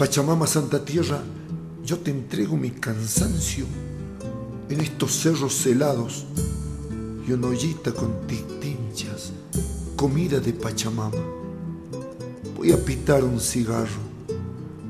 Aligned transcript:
Pachamama 0.00 0.46
Santa 0.46 0.82
Tierra, 0.82 1.22
yo 1.84 1.98
te 1.98 2.10
entrego 2.10 2.56
mi 2.56 2.70
cansancio 2.70 3.66
en 4.70 4.80
estos 4.80 5.12
cerros 5.12 5.66
helados 5.66 6.24
y 7.28 7.32
una 7.32 7.48
ollita 7.48 7.92
con 7.92 8.26
tinchas, 8.26 9.30
comida 9.96 10.40
de 10.40 10.54
Pachamama. 10.54 11.20
Voy 12.56 12.72
a 12.72 12.82
pitar 12.82 13.22
un 13.24 13.38
cigarro 13.38 14.00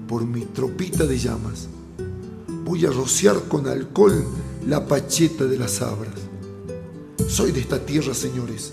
por 0.07 0.25
mi 0.25 0.43
tropita 0.43 1.05
de 1.05 1.19
llamas. 1.19 1.67
Voy 2.65 2.87
a 2.87 2.91
rociar 2.91 3.49
con 3.49 3.67
alcohol 3.67 4.25
la 4.65 4.87
pacheta 4.87 5.45
de 5.47 5.59
las 5.59 5.83
abras. 5.83 6.15
Soy 7.27 7.51
de 7.51 7.59
esta 7.59 7.85
tierra, 7.85 8.15
señores. 8.15 8.71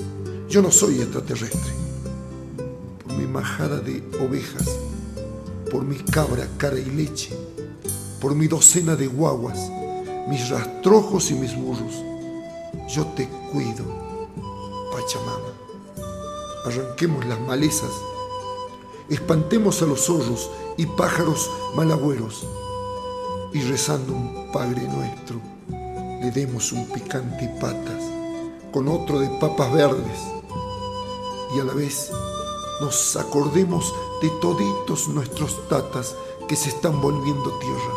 Yo 0.47 0.61
no 0.61 0.69
soy 0.69 1.01
extraterrestre 1.01 1.88
mi 3.17 3.25
majada 3.25 3.79
de 3.79 4.03
ovejas, 4.23 4.69
por 5.71 5.83
mi 5.83 5.97
cabra, 5.97 6.47
cara 6.57 6.77
y 6.77 6.85
leche, 6.85 7.29
por 8.21 8.35
mi 8.35 8.47
docena 8.47 8.95
de 8.95 9.07
guaguas, 9.07 9.59
mis 10.27 10.49
rastrojos 10.49 11.31
y 11.31 11.35
mis 11.35 11.55
burros. 11.55 12.03
Yo 12.89 13.05
te 13.07 13.27
cuido, 13.51 13.83
Pachamama. 14.91 15.53
Arranquemos 16.65 17.25
las 17.25 17.39
malezas, 17.39 17.91
espantemos 19.09 19.81
a 19.81 19.85
los 19.85 20.01
zorros 20.05 20.49
y 20.77 20.85
pájaros 20.85 21.49
malagüeros, 21.75 22.45
y 23.53 23.61
rezando 23.61 24.13
un 24.13 24.51
Padre 24.51 24.81
nuestro, 24.83 25.39
le 26.21 26.31
demos 26.31 26.71
un 26.71 26.85
picante 26.88 27.45
y 27.45 27.59
patas 27.59 28.03
con 28.71 28.88
otro 28.88 29.19
de 29.19 29.29
papas 29.39 29.71
verdes, 29.71 30.19
y 31.55 31.59
a 31.59 31.63
la 31.63 31.73
vez 31.73 32.11
nos 32.80 33.16
acordemos 33.16 33.94
de 34.22 34.30
toditos 34.42 35.08
nuestros 35.08 35.67
tatas 35.67 36.16
que 36.47 36.56
se 36.56 36.70
están 36.70 37.02
volviendo 37.02 37.58
tierra. 37.59 37.94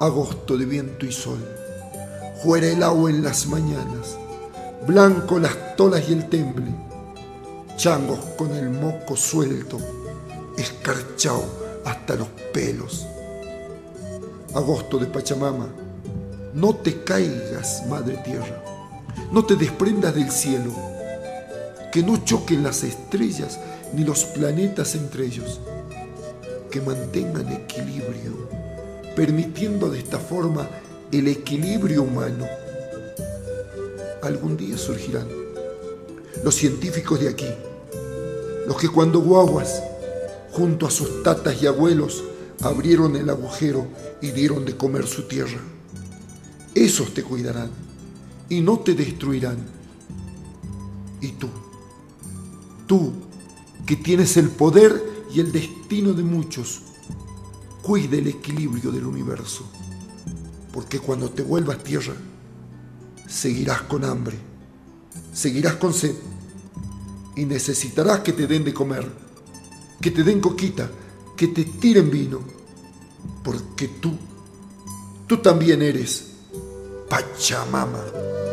Agosto 0.00 0.56
de 0.56 0.64
viento 0.64 1.06
y 1.06 1.12
sol, 1.12 1.38
fuera 2.42 2.66
el 2.66 2.82
agua 2.82 3.10
en 3.10 3.22
las 3.22 3.46
mañanas, 3.46 4.18
blanco 4.86 5.38
las 5.38 5.76
tolas 5.76 6.08
y 6.08 6.14
el 6.14 6.28
temble, 6.28 6.74
changos 7.76 8.18
con 8.36 8.54
el 8.54 8.70
moco 8.70 9.16
suelto, 9.16 9.78
escarchao 10.56 11.44
hasta 11.84 12.14
los 12.14 12.28
pelos. 12.52 13.06
Agosto 14.54 14.98
de 14.98 15.06
Pachamama, 15.06 15.68
no 16.54 16.74
te 16.76 17.04
caigas, 17.04 17.86
madre 17.88 18.16
tierra, 18.24 18.62
no 19.30 19.44
te 19.44 19.56
desprendas 19.56 20.14
del 20.14 20.30
cielo 20.30 20.95
que 21.96 22.02
no 22.02 22.22
choquen 22.26 22.62
las 22.62 22.84
estrellas 22.84 23.58
ni 23.94 24.04
los 24.04 24.26
planetas 24.26 24.94
entre 24.96 25.24
ellos, 25.24 25.60
que 26.70 26.82
mantengan 26.82 27.50
equilibrio, 27.50 28.50
permitiendo 29.16 29.88
de 29.88 30.00
esta 30.00 30.18
forma 30.18 30.68
el 31.10 31.26
equilibrio 31.26 32.02
humano. 32.02 32.46
Algún 34.22 34.58
día 34.58 34.76
surgirán 34.76 35.26
los 36.44 36.54
científicos 36.54 37.18
de 37.18 37.30
aquí, 37.30 37.48
los 38.66 38.76
que 38.76 38.90
cuando 38.90 39.20
guaguas, 39.20 39.82
junto 40.52 40.86
a 40.86 40.90
sus 40.90 41.22
tatas 41.22 41.62
y 41.62 41.66
abuelos, 41.66 42.24
abrieron 42.60 43.16
el 43.16 43.30
agujero 43.30 43.86
y 44.20 44.32
dieron 44.32 44.66
de 44.66 44.76
comer 44.76 45.06
su 45.06 45.22
tierra. 45.22 45.62
Esos 46.74 47.14
te 47.14 47.22
cuidarán 47.22 47.70
y 48.50 48.60
no 48.60 48.80
te 48.80 48.92
destruirán. 48.92 49.56
¿Y 51.22 51.28
tú? 51.28 51.48
Tú, 52.86 53.12
que 53.84 53.96
tienes 53.96 54.36
el 54.36 54.50
poder 54.50 55.26
y 55.32 55.40
el 55.40 55.52
destino 55.52 56.12
de 56.12 56.22
muchos, 56.22 56.82
cuida 57.82 58.16
el 58.16 58.26
equilibrio 58.26 58.90
del 58.90 59.06
universo, 59.06 59.64
porque 60.72 60.98
cuando 60.98 61.30
te 61.30 61.42
vuelvas 61.42 61.82
tierra, 61.82 62.14
seguirás 63.26 63.82
con 63.82 64.04
hambre, 64.04 64.36
seguirás 65.32 65.74
con 65.74 65.92
sed 65.92 66.14
y 67.36 67.44
necesitarás 67.44 68.20
que 68.20 68.32
te 68.32 68.46
den 68.46 68.64
de 68.64 68.74
comer, 68.74 69.06
que 70.00 70.10
te 70.10 70.22
den 70.22 70.40
coquita, 70.40 70.90
que 71.36 71.48
te 71.48 71.64
tiren 71.64 72.10
vino, 72.10 72.40
porque 73.44 73.88
tú, 73.88 74.12
tú 75.26 75.38
también 75.38 75.82
eres 75.82 76.32
Pachamama. 77.08 78.45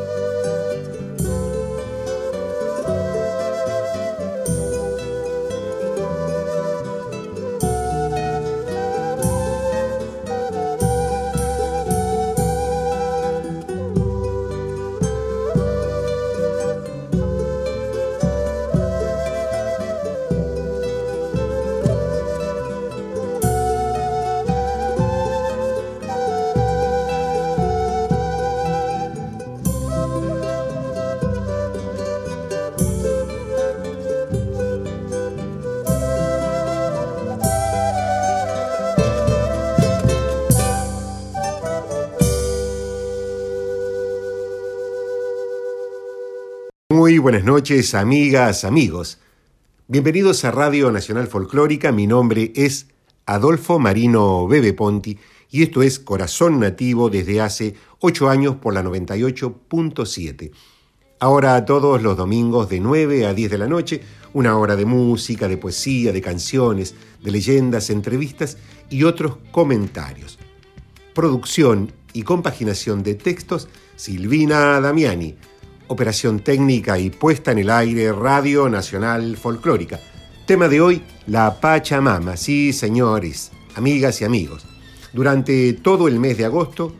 Muy 46.94 47.18
buenas 47.18 47.44
noches, 47.44 47.96
amigas, 47.96 48.64
amigos. 48.64 49.18
Bienvenidos 49.88 50.46
a 50.46 50.52
Radio 50.52 50.92
Nacional 50.92 51.26
Folclórica. 51.26 51.92
Mi 51.92 52.06
nombre 52.06 52.54
es 52.56 52.86
Adolfo 53.26 53.80
Marino 53.80 54.48
Bebe 54.48 54.74
Ponti 54.74 55.18
y 55.50 55.64
esto 55.64 55.82
es 55.82 55.98
Corazón 55.98 56.60
Nativo 56.60 57.10
desde 57.10 57.42
hace 57.42 57.74
ocho 58.00 58.30
años 58.30 58.58
por 58.58 58.76
la 58.76 58.84
98.7. 58.84 60.52
Ahora 61.20 61.66
todos 61.66 62.04
los 62.04 62.16
domingos 62.16 62.70
de 62.70 62.80
9 62.80 63.26
a 63.26 63.34
10 63.34 63.50
de 63.50 63.58
la 63.58 63.68
noche, 63.68 64.02
una 64.34 64.56
hora 64.56 64.76
de 64.76 64.86
música, 64.86 65.48
de 65.48 65.58
poesía, 65.58 66.12
de 66.12 66.22
canciones, 66.22 66.94
de 67.24 67.32
leyendas, 67.32 67.90
entrevistas 67.90 68.60
y 68.92 69.04
otros 69.04 69.38
comentarios. 69.52 70.38
Producción 71.16 71.92
y 72.14 72.22
compaginación 72.22 73.02
de 73.02 73.16
textos, 73.16 73.68
Silvina 73.96 74.80
Damiani. 74.80 75.36
Operación 75.88 76.40
técnica 76.40 76.98
y 76.98 77.10
puesta 77.10 77.52
en 77.52 77.60
el 77.60 77.70
aire 77.70 78.12
Radio 78.14 78.70
Nacional 78.70 79.36
Folclórica. 79.36 80.00
Tema 80.46 80.70
de 80.70 80.80
hoy, 80.80 81.04
la 81.28 81.60
Pachamama. 81.60 82.38
Sí, 82.38 82.72
señores, 82.72 83.52
amigas 83.76 84.22
y 84.22 84.26
amigos. 84.26 84.66
Durante 85.12 85.74
todo 85.74 86.08
el 86.08 86.20
mes 86.20 86.38
de 86.38 86.46
agosto 86.46 86.94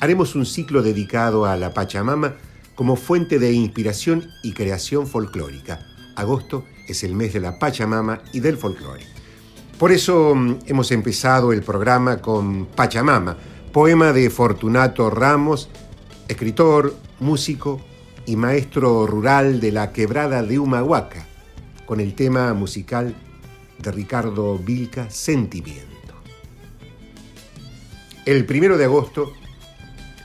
haremos 0.00 0.36
un 0.36 0.46
ciclo 0.46 0.82
dedicado 0.82 1.46
a 1.46 1.56
la 1.56 1.74
Pachamama 1.74 2.36
como 2.76 2.94
fuente 2.94 3.40
de 3.40 3.52
inspiración 3.52 4.30
y 4.44 4.52
creación 4.52 5.08
folclórica. 5.08 5.80
Agosto 6.14 6.64
es 6.86 7.02
el 7.02 7.14
mes 7.14 7.32
de 7.32 7.40
la 7.40 7.58
Pachamama 7.58 8.20
y 8.32 8.38
del 8.38 8.56
folclore. 8.56 9.04
Por 9.78 9.90
eso 9.90 10.34
mm, 10.34 10.58
hemos 10.66 10.92
empezado 10.92 11.52
el 11.52 11.62
programa 11.62 12.18
con 12.18 12.66
Pachamama, 12.66 13.36
poema 13.72 14.12
de 14.12 14.30
Fortunato 14.30 15.10
Ramos, 15.10 15.68
escritor, 16.28 16.94
músico, 17.20 17.80
y 18.28 18.36
maestro 18.36 19.06
rural 19.06 19.58
de 19.58 19.72
la 19.72 19.90
quebrada 19.90 20.42
de 20.42 20.58
Humahuaca, 20.58 21.26
con 21.86 21.98
el 21.98 22.14
tema 22.14 22.52
musical 22.52 23.14
de 23.78 23.90
Ricardo 23.90 24.58
Vilca, 24.58 25.08
Sentimiento. 25.08 25.88
El 28.26 28.44
primero 28.44 28.76
de 28.76 28.84
agosto, 28.84 29.32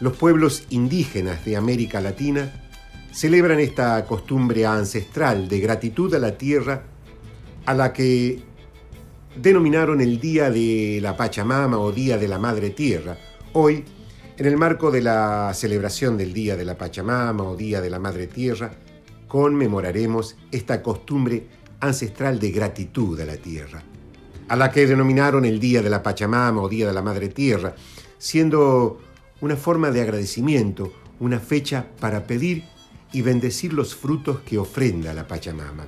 los 0.02 0.18
pueblos 0.18 0.66
indígenas 0.70 1.46
de 1.46 1.56
América 1.56 2.02
Latina 2.02 2.68
celebran 3.14 3.62
esta 3.62 4.06
costumbre 4.06 4.66
ancestral 4.66 5.48
de 5.48 5.62
gratitud 5.62 6.14
a 6.14 6.20
la 6.20 6.38
tierra 6.38 6.84
a 7.66 7.74
la 7.74 7.94
que 7.94 8.44
denominaron 9.38 10.02
el 10.02 10.20
Día 10.20 10.52
de 10.52 11.00
la 11.02 11.16
Pachamama 11.16 11.80
o 11.80 11.94
Día 11.94 12.18
de 12.18 12.28
la 12.28 12.38
Madre 12.38 12.72
Tierra. 12.72 13.18
Hoy, 13.54 13.86
en 14.38 14.46
el 14.48 14.58
marco 14.58 14.90
de 14.90 15.02
la 15.02 15.52
celebración 15.54 16.18
del 16.18 16.34
Día 16.34 16.56
de 16.56 16.66
la 16.66 16.78
Pachamama 16.78 17.44
o 17.44 17.56
Día 17.56 17.82
de 17.82 17.90
la 17.90 18.00
Madre 18.00 18.28
Tierra, 18.28 18.72
conmemoraremos 19.28 20.38
esta 20.52 20.82
costumbre 20.82 21.48
ancestral 21.80 22.40
de 22.40 22.52
gratitud 22.52 23.20
a 23.20 23.26
la 23.26 23.38
tierra, 23.38 23.84
a 24.48 24.56
la 24.56 24.72
que 24.72 24.88
denominaron 24.88 25.46
el 25.46 25.60
Día 25.60 25.82
de 25.82 25.90
la 25.90 26.02
Pachamama 26.02 26.62
o 26.62 26.70
Día 26.70 26.88
de 26.88 26.94
la 26.94 27.02
Madre 27.02 27.30
Tierra, 27.30 27.76
siendo 28.18 29.00
una 29.42 29.56
forma 29.56 29.92
de 29.92 30.02
agradecimiento, 30.02 30.92
una 31.20 31.40
fecha 31.40 31.86
para 32.00 32.26
pedir 32.26 32.64
y 33.12 33.22
bendecir 33.22 33.74
los 33.74 33.94
frutos 33.94 34.40
que 34.40 34.58
ofrenda 34.58 35.14
la 35.14 35.28
Pachamama. 35.28 35.86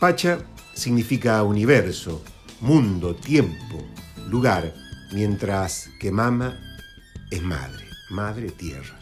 Pacha 0.00 0.40
significa 0.74 1.42
universo, 1.44 2.22
mundo, 2.60 3.14
tiempo, 3.14 3.84
lugar, 4.28 4.74
mientras 5.12 5.90
que 6.00 6.10
mama 6.10 6.69
es 7.30 7.42
madre, 7.42 7.84
madre 8.10 8.50
tierra. 8.50 8.98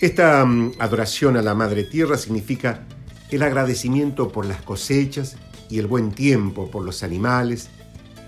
Esta 0.00 0.44
mm, 0.44 0.74
adoración 0.78 1.36
a 1.36 1.42
la 1.42 1.54
madre 1.54 1.84
tierra 1.84 2.16
significa 2.16 2.86
el 3.30 3.42
agradecimiento 3.42 4.28
por 4.30 4.46
las 4.46 4.62
cosechas 4.62 5.36
y 5.68 5.78
el 5.78 5.86
buen 5.86 6.12
tiempo 6.12 6.70
por 6.70 6.84
los 6.84 7.02
animales 7.02 7.68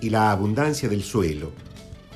y 0.00 0.10
la 0.10 0.30
abundancia 0.30 0.88
del 0.88 1.02
suelo. 1.02 1.52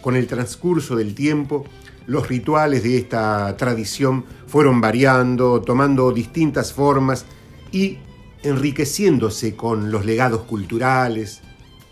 Con 0.03 0.17
el 0.17 0.27
transcurso 0.27 0.97
del 0.97 1.15
tiempo, 1.15 1.65
los 2.07 2.29
rituales 2.29 2.83
de 2.83 2.99
esta 2.99 3.57
tradición 3.57 4.25
fueron 4.47 4.81
variando, 4.81 5.63
tomando 5.63 6.13
distintas 6.13 6.73
formas 6.73 7.25
y 7.73 7.99
enriqueciéndose 8.43 9.57
con 9.57 9.91
los 9.91 10.05
legados 10.05 10.43
culturales, 10.43 11.41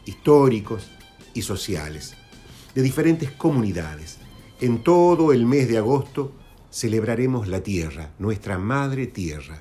históricos 0.05 0.90
y 1.32 1.43
sociales 1.43 2.14
de 2.75 2.82
diferentes 2.82 3.31
comunidades. 3.31 4.19
En 4.62 4.84
todo 4.84 5.32
el 5.32 5.44
mes 5.44 5.68
de 5.68 5.76
agosto 5.76 6.30
celebraremos 6.70 7.48
la 7.48 7.64
tierra, 7.64 8.12
nuestra 8.20 8.58
madre 8.58 9.08
tierra. 9.08 9.60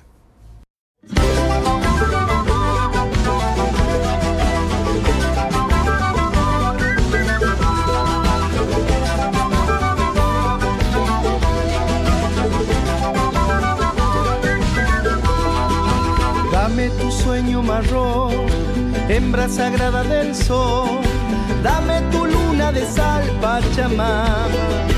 sueño 17.10 17.62
marrón, 17.62 18.30
hembra 19.08 19.48
sagrada 19.48 20.04
del 20.04 20.34
sol. 20.34 21.00
Dame 21.62 22.00
tu 22.12 22.24
luna 22.24 22.70
de 22.70 22.86
sal, 22.86 23.24
Pachamama. 23.40 24.91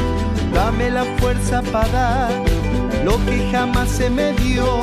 Dame 0.76 0.90
la 0.90 1.04
fuerza 1.18 1.62
para 1.70 1.88
dar 1.88 2.32
lo 3.04 3.12
que 3.26 3.48
jamás 3.52 3.88
se 3.88 4.10
me 4.10 4.32
dio. 4.32 4.80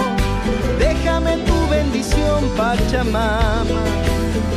Déjame 0.80 1.36
tu 1.40 1.68
bendición, 1.70 2.48
Pachamama. 2.56 3.66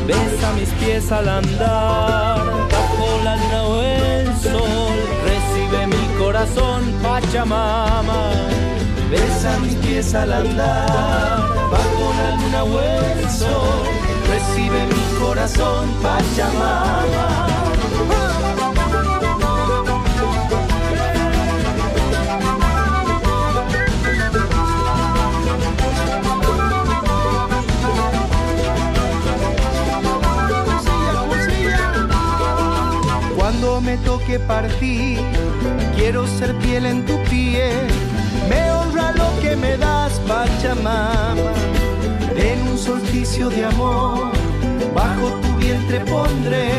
Besa 0.07 0.53
mis 0.53 0.69
pies 0.79 1.11
al 1.11 1.29
andar, 1.29 2.39
bajo 2.71 3.25
la 3.25 3.65
o 3.65 3.83
el 3.83 4.27
sol. 4.37 4.95
Recibe 5.27 5.89
mi 5.89 6.19
corazón, 6.21 6.83
Pachamama. 7.03 8.31
Besa 9.11 9.59
mis 9.59 9.75
pies 9.75 10.15
al 10.15 10.33
andar 10.33 11.41
la 12.17 12.37
luna 12.37 12.63
o 12.63 13.29
sol, 13.29 13.83
recibe 14.31 14.87
mi 14.87 15.19
corazón 15.19 15.89
Pachamama. 16.01 17.45
Toque 33.99 34.38
partir, 34.38 35.19
quiero 35.96 36.26
ser 36.26 36.55
piel 36.56 36.87
en 36.87 37.05
tu 37.05 37.17
piel. 37.25 37.87
Me 38.49 38.70
honra 38.73 39.12
lo 39.12 39.29
que 39.41 39.56
me 39.56 39.76
das, 39.76 40.12
Pachamama 40.29 41.35
en 42.37 42.62
un 42.69 42.79
solsticio 42.79 43.49
de 43.49 43.64
amor, 43.64 44.32
bajo 44.94 45.29
tu 45.41 45.56
vientre 45.56 46.00
pondré 46.00 46.70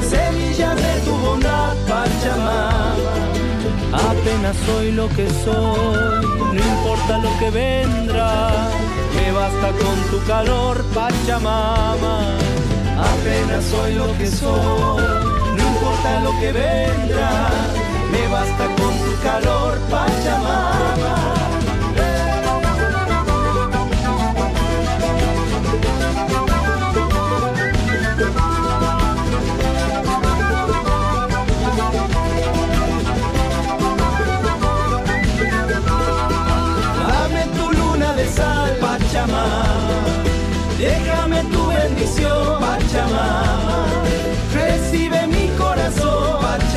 semillas 0.00 0.76
de 0.76 1.00
tu 1.04 1.12
bondad, 1.16 1.74
Pachamama. 1.88 3.14
Apenas 3.92 4.56
soy 4.66 4.92
lo 4.92 5.08
que 5.08 5.28
soy, 5.44 6.26
no 6.52 6.60
importa 6.60 7.18
lo 7.18 7.38
que 7.38 7.50
vendrá, 7.50 8.50
me 9.16 9.32
basta 9.32 9.68
con 9.82 9.96
tu 10.10 10.26
calor, 10.26 10.84
Pachamama. 10.94 12.20
Apenas 12.98 13.64
soy 13.64 13.94
lo 13.94 14.16
que 14.18 14.26
soy, 14.26 15.02
importa 15.86 16.20
lo 16.20 16.30
que 16.40 16.52
vendrá, 16.52 17.50
me 18.10 18.28
basta 18.28 18.66
con 18.76 18.98
tu 18.98 19.22
calor, 19.22 19.78
Pachamama. 19.90 21.55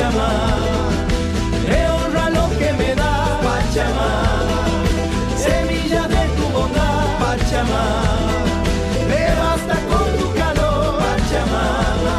Pachamama. 0.00 0.88
Me 1.68 1.90
honra 1.90 2.30
lo 2.30 2.48
que 2.58 2.72
me 2.72 2.94
da, 2.94 3.38
Pachamama. 3.44 4.60
Semilla 5.36 6.08
de 6.08 6.22
tu 6.36 6.44
bondad, 6.54 7.18
Pachamama. 7.20 8.38
Me 9.10 9.22
basta 9.40 9.76
con 9.90 10.06
tu 10.18 10.32
calor, 10.38 10.98
Pachamama. 11.02 12.16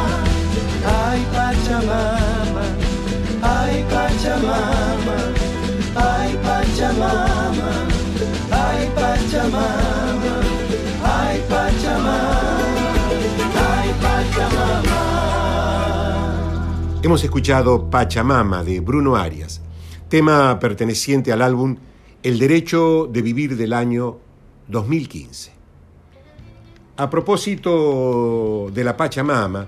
Ay, 1.02 1.26
Pachamama. 1.34 2.64
Ay, 3.42 3.84
Pachamama. 3.90 5.16
Ay, 5.96 6.38
Pachamama. 6.44 7.70
Ay, 8.52 8.90
Pachamama. 8.94 10.41
Hemos 17.04 17.24
escuchado 17.24 17.90
Pachamama 17.90 18.62
de 18.62 18.78
Bruno 18.78 19.16
Arias, 19.16 19.60
tema 20.08 20.60
perteneciente 20.60 21.32
al 21.32 21.42
álbum 21.42 21.76
El 22.22 22.38
Derecho 22.38 23.08
de 23.12 23.22
Vivir 23.22 23.56
del 23.56 23.72
año 23.72 24.20
2015. 24.68 25.50
A 26.98 27.10
propósito 27.10 28.70
de 28.72 28.84
la 28.84 28.96
Pachamama, 28.96 29.66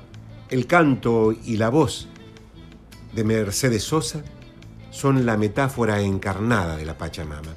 el 0.48 0.68
canto 0.68 1.32
y 1.32 1.56
la 1.56 1.70
voz 1.70 2.06
de 3.12 3.24
Mercedes 3.24 3.82
Sosa 3.82 4.22
son 4.92 5.26
la 5.26 5.36
metáfora 5.36 6.00
encarnada 6.02 6.76
de 6.76 6.84
la 6.84 6.96
Pachamama. 6.96 7.52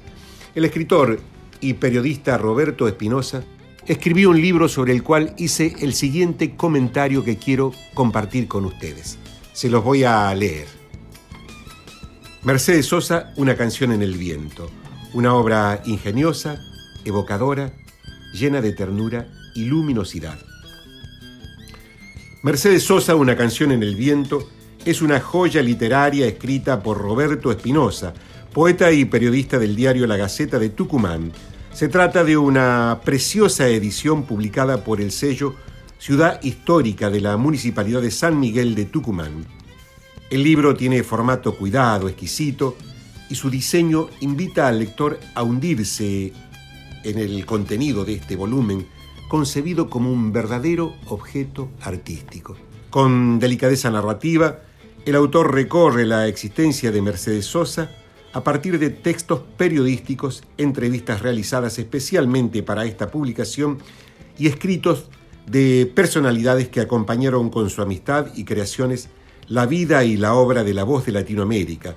El 0.56 0.64
escritor 0.64 1.20
y 1.60 1.74
periodista 1.74 2.36
Roberto 2.36 2.88
Espinosa 2.88 3.44
escribió 3.86 4.30
un 4.30 4.42
libro 4.42 4.68
sobre 4.68 4.92
el 4.92 5.04
cual 5.04 5.34
hice 5.38 5.76
el 5.78 5.94
siguiente 5.94 6.56
comentario 6.56 7.22
que 7.22 7.36
quiero 7.36 7.72
compartir 7.94 8.48
con 8.48 8.64
ustedes. 8.64 9.18
Se 9.58 9.68
los 9.68 9.82
voy 9.82 10.04
a 10.04 10.32
leer. 10.36 10.68
Mercedes 12.44 12.86
Sosa, 12.86 13.32
Una 13.34 13.56
canción 13.56 13.90
en 13.90 14.02
el 14.02 14.16
viento. 14.16 14.70
Una 15.14 15.34
obra 15.34 15.82
ingeniosa, 15.84 16.60
evocadora, 17.04 17.72
llena 18.32 18.60
de 18.60 18.70
ternura 18.70 19.26
y 19.56 19.64
luminosidad. 19.64 20.38
Mercedes 22.44 22.84
Sosa, 22.84 23.16
Una 23.16 23.36
canción 23.36 23.72
en 23.72 23.82
el 23.82 23.96
viento, 23.96 24.48
es 24.84 25.02
una 25.02 25.18
joya 25.18 25.60
literaria 25.60 26.28
escrita 26.28 26.80
por 26.80 26.98
Roberto 26.98 27.50
Espinosa, 27.50 28.14
poeta 28.52 28.92
y 28.92 29.06
periodista 29.06 29.58
del 29.58 29.74
diario 29.74 30.06
La 30.06 30.16
Gaceta 30.16 30.60
de 30.60 30.68
Tucumán. 30.68 31.32
Se 31.72 31.88
trata 31.88 32.22
de 32.22 32.36
una 32.36 33.00
preciosa 33.04 33.66
edición 33.66 34.22
publicada 34.22 34.84
por 34.84 35.00
el 35.00 35.10
sello 35.10 35.56
Ciudad 35.98 36.40
Histórica 36.44 37.10
de 37.10 37.20
la 37.20 37.36
Municipalidad 37.36 38.00
de 38.00 38.12
San 38.12 38.38
Miguel 38.38 38.76
de 38.76 38.84
Tucumán. 38.84 39.44
El 40.30 40.44
libro 40.44 40.76
tiene 40.76 41.02
formato 41.02 41.56
cuidado, 41.56 42.08
exquisito, 42.08 42.76
y 43.28 43.34
su 43.34 43.50
diseño 43.50 44.08
invita 44.20 44.68
al 44.68 44.78
lector 44.78 45.18
a 45.34 45.42
hundirse 45.42 46.32
en 47.02 47.18
el 47.18 47.44
contenido 47.44 48.04
de 48.04 48.14
este 48.14 48.36
volumen 48.36 48.86
concebido 49.28 49.90
como 49.90 50.12
un 50.12 50.32
verdadero 50.32 50.94
objeto 51.06 51.68
artístico. 51.80 52.56
Con 52.90 53.40
delicadeza 53.40 53.90
narrativa, 53.90 54.60
el 55.04 55.16
autor 55.16 55.52
recorre 55.52 56.06
la 56.06 56.28
existencia 56.28 56.92
de 56.92 57.02
Mercedes 57.02 57.46
Sosa 57.46 57.90
a 58.32 58.44
partir 58.44 58.78
de 58.78 58.90
textos 58.90 59.40
periodísticos, 59.56 60.44
entrevistas 60.58 61.22
realizadas 61.22 61.76
especialmente 61.78 62.62
para 62.62 62.84
esta 62.84 63.10
publicación 63.10 63.78
y 64.38 64.46
escritos 64.46 65.08
de 65.50 65.90
personalidades 65.94 66.68
que 66.68 66.80
acompañaron 66.80 67.50
con 67.50 67.70
su 67.70 67.82
amistad 67.82 68.26
y 68.34 68.44
creaciones 68.44 69.08
la 69.48 69.66
vida 69.66 70.04
y 70.04 70.16
la 70.16 70.34
obra 70.34 70.62
de 70.62 70.74
la 70.74 70.84
voz 70.84 71.06
de 71.06 71.12
Latinoamérica. 71.12 71.96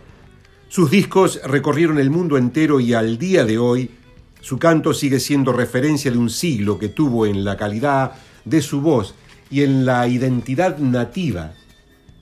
Sus 0.70 0.90
discos 0.90 1.42
recorrieron 1.44 2.00
el 2.00 2.10
mundo 2.10 2.38
entero 2.38 2.80
y 2.80 2.94
al 2.94 3.18
día 3.18 3.44
de 3.44 3.58
hoy 3.58 3.92
su 4.40 4.58
canto 4.58 4.94
sigue 4.94 5.20
siendo 5.20 5.52
referencia 5.52 6.10
de 6.12 6.18
un 6.18 6.30
siglo 6.30 6.80
que 6.80 6.88
tuvo 6.88 7.26
en 7.26 7.44
la 7.44 7.58
calidad 7.58 8.14
de 8.46 8.62
su 8.62 8.82
voz 8.82 9.14
y 9.50 9.64
en 9.64 9.86
la 9.86 10.08
identidad 10.08 10.78
nativa 10.78 11.54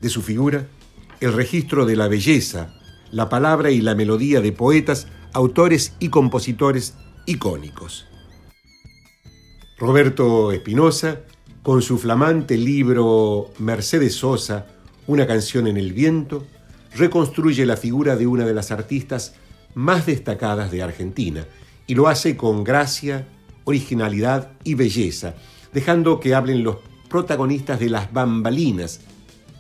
de 0.02 0.10
su 0.10 0.22
figura 0.22 0.68
el 1.20 1.34
registro 1.34 1.86
de 1.86 1.96
la 1.96 2.08
belleza, 2.08 2.74
la 3.12 3.30
palabra 3.30 3.72
y 3.72 3.82
la 3.82 3.94
melodía 3.94 4.42
de 4.42 4.52
poetas, 4.52 5.08
autores 5.34 5.94
y 6.00 6.10
compositores 6.10 6.96
icónicos. 7.26 8.09
Roberto 9.80 10.52
Espinosa, 10.52 11.22
con 11.64 11.82
su 11.82 11.98
flamante 11.98 12.58
libro 12.58 13.52
Mercedes 13.60 14.14
Sosa, 14.14 14.68
Una 15.08 15.26
canción 15.26 15.68
en 15.68 15.78
el 15.78 15.94
viento, 15.94 16.46
reconstruye 16.94 17.66
la 17.66 17.78
figura 17.78 18.18
de 18.18 18.28
una 18.28 18.46
de 18.46 18.54
las 18.54 18.72
artistas 18.72 19.36
más 19.76 20.06
destacadas 20.06 20.70
de 20.70 20.84
Argentina 20.84 21.46
y 21.88 21.96
lo 21.96 22.10
hace 22.10 22.36
con 22.36 22.66
gracia, 22.66 23.26
originalidad 23.64 24.52
y 24.66 24.74
belleza, 24.74 25.36
dejando 25.72 26.20
que 26.20 26.36
hablen 26.36 26.62
los 26.62 26.80
protagonistas 27.10 27.80
de 27.80 27.90
las 27.90 28.12
bambalinas, 28.12 29.00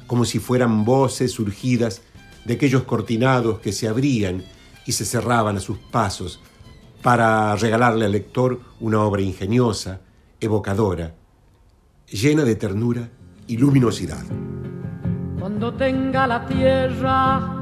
como 0.05 0.25
si 0.25 0.39
fueran 0.39 0.83
voces 0.83 1.31
surgidas 1.31 2.01
de 2.43 2.55
aquellos 2.55 2.83
cortinados 2.83 3.59
que 3.59 3.71
se 3.71 3.87
abrían 3.87 4.43
y 4.85 4.91
se 4.91 5.05
cerraban 5.05 5.55
a 5.55 5.61
sus 5.61 5.77
pasos 5.77 6.41
para 7.01 7.55
regalarle 7.55 8.03
al 8.03 8.11
lector 8.11 8.59
una 8.81 9.01
obra 9.01 9.21
ingeniosa, 9.21 10.01
evocadora, 10.39 11.15
llena 12.07 12.43
de 12.43 12.55
ternura 12.55 13.09
y 13.47 13.57
luminosidad. 13.57 14.23
Cuando 15.39 15.73
tenga 15.73 16.27
la 16.27 16.45
tierra, 16.45 17.59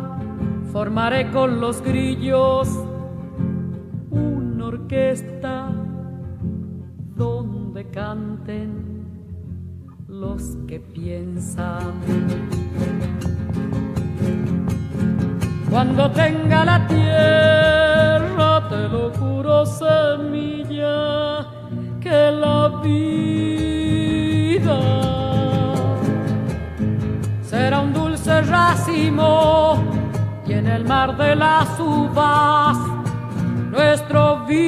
formaré 0.72 1.31
con 1.31 1.60
los 1.60 1.81
grillos 1.81 2.69
una 4.12 4.65
orquesta 4.65 5.72
donde 7.15 7.89
canten 7.89 8.88
los 10.07 10.57
que 10.67 10.79
piensan. 10.79 11.93
Cuando 15.69 16.10
tenga 16.12 16.65
la 16.65 16.88
tierra, 16.88 18.69
te 18.69 18.88
lo 18.89 19.12
juro, 19.12 19.65
semilla, 19.65 21.56
la 22.09 22.69
vida 22.83 24.79
será 27.41 27.79
un 27.79 27.93
dulce 27.93 28.41
racimo 28.41 29.77
y 30.45 30.53
en 30.53 30.67
el 30.67 30.85
mar 30.85 31.17
de 31.17 31.35
las 31.35 31.79
uvas 31.79 32.77
nuestro 33.71 34.45
vino. 34.45 34.67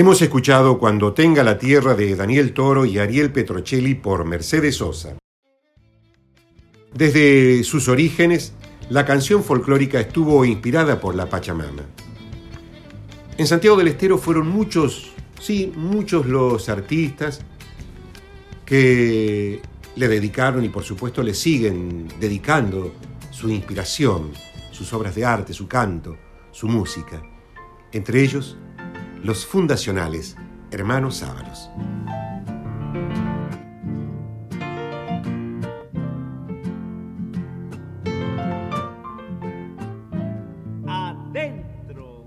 Hemos 0.00 0.22
escuchado 0.22 0.78
Cuando 0.78 1.12
tenga 1.12 1.44
la 1.44 1.58
tierra 1.58 1.94
de 1.94 2.16
Daniel 2.16 2.54
Toro 2.54 2.86
y 2.86 2.98
Ariel 2.98 3.32
Petrocelli 3.32 3.94
por 3.94 4.24
Mercedes 4.24 4.76
Sosa. 4.76 5.18
Desde 6.94 7.62
sus 7.64 7.86
orígenes, 7.86 8.54
la 8.88 9.04
canción 9.04 9.44
folclórica 9.44 10.00
estuvo 10.00 10.42
inspirada 10.46 10.98
por 10.98 11.14
la 11.14 11.28
Pachamama. 11.28 11.82
En 13.36 13.46
Santiago 13.46 13.76
del 13.76 13.88
Estero 13.88 14.16
fueron 14.16 14.48
muchos, 14.48 15.12
sí, 15.38 15.70
muchos 15.76 16.24
los 16.24 16.70
artistas 16.70 17.42
que 18.64 19.60
le 19.96 20.08
dedicaron 20.08 20.64
y 20.64 20.70
por 20.70 20.82
supuesto 20.82 21.22
le 21.22 21.34
siguen 21.34 22.08
dedicando 22.18 22.94
su 23.30 23.50
inspiración, 23.50 24.30
sus 24.70 24.94
obras 24.94 25.14
de 25.14 25.26
arte, 25.26 25.52
su 25.52 25.68
canto, 25.68 26.16
su 26.52 26.68
música. 26.68 27.22
Entre 27.92 28.22
ellos, 28.22 28.56
los 29.22 29.46
fundacionales 29.46 30.36
Hermanos 30.70 31.16
Sábalos. 31.16 31.70
Adentro, 40.86 42.26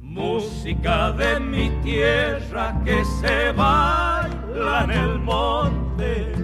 música 0.00 1.12
de 1.12 1.40
mi 1.40 1.70
tierra 1.82 2.80
que 2.84 3.04
se 3.20 3.52
baila 3.52 4.84
en 4.84 4.90
el 4.90 5.18
monte, 5.18 6.34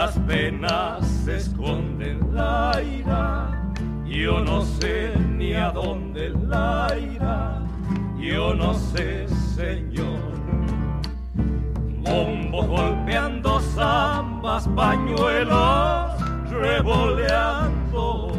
las 0.00 0.18
penas 0.20 1.06
se 1.06 1.36
esconden 1.36 2.34
la 2.34 2.72
ira, 2.82 3.70
yo 4.06 4.40
no 4.40 4.62
sé 4.62 5.12
ni 5.36 5.52
a 5.52 5.70
dónde 5.72 6.30
la 6.30 6.88
ira, 6.98 7.60
yo 8.18 8.54
no 8.54 8.72
sé, 8.72 9.28
Señor. 9.54 10.32
Bombo 11.98 12.62
golpeando 12.62 13.60
zambas, 13.60 14.66
pañuelos 14.68 16.12
revoleando. 16.50 18.32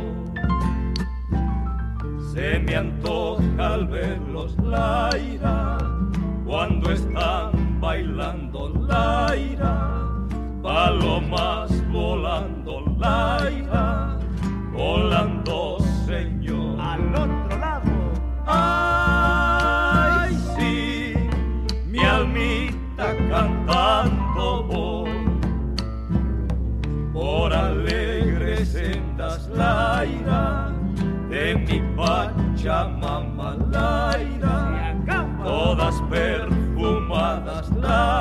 se 2.34 2.58
me 2.58 2.76
antoja 2.76 3.74
al 3.74 3.86
verlos 3.86 4.58
la 4.64 5.12
ira 5.16 5.78
cuando 6.44 6.92
están 6.92 7.80
bailando 7.80 8.74
la 8.88 9.36
ira, 9.36 10.11
palomas 10.62 11.72
volando 11.92 12.84
la 13.00 13.50
ira, 13.52 14.18
volando 14.72 15.78
señor. 16.06 16.80
Al 16.80 17.16
otro 17.16 17.58
lado. 17.60 17.92
Ay, 18.46 20.38
sí, 20.56 21.14
mi 21.88 22.00
almita 22.00 23.16
cantando 23.30 24.64
voy. 24.64 25.10
Por 27.14 27.54
alegres 27.54 28.70
sendas 28.70 29.48
la 29.50 30.06
ira 30.06 30.72
de 31.30 31.56
mi 31.56 31.82
Pachamama 31.96 33.56
Laira, 33.72 34.96
todas 35.44 36.02
perfumadas 36.10 37.70
Laira, 37.72 38.21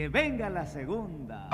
que 0.00 0.08
venga 0.08 0.48
la 0.48 0.64
segunda. 0.64 1.46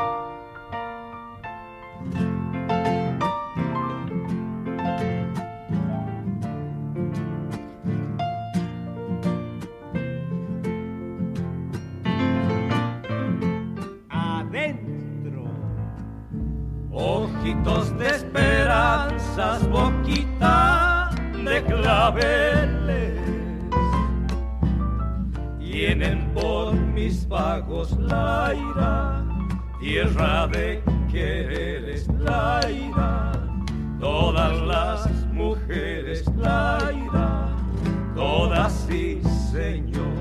ojitos 16.93 17.99
de 17.99 18.07
esperanzas, 18.07 19.69
boquita 19.69 21.11
de 21.45 21.65
claveles. 21.65 22.76
Tienen 25.77 26.33
por 26.33 26.73
mis 26.75 27.29
vagos 27.29 27.93
la 27.99 28.51
ira, 28.55 29.23
tierra 29.79 30.47
de 30.47 30.83
quereres 31.13 32.09
la 32.19 32.63
ira, 32.67 33.33
todas 34.01 34.59
las 34.63 35.07
mujeres 35.35 36.25
la 36.35 36.79
ira, 36.95 37.55
todas 38.15 38.87
sí, 38.89 39.21
Señor. 39.53 40.17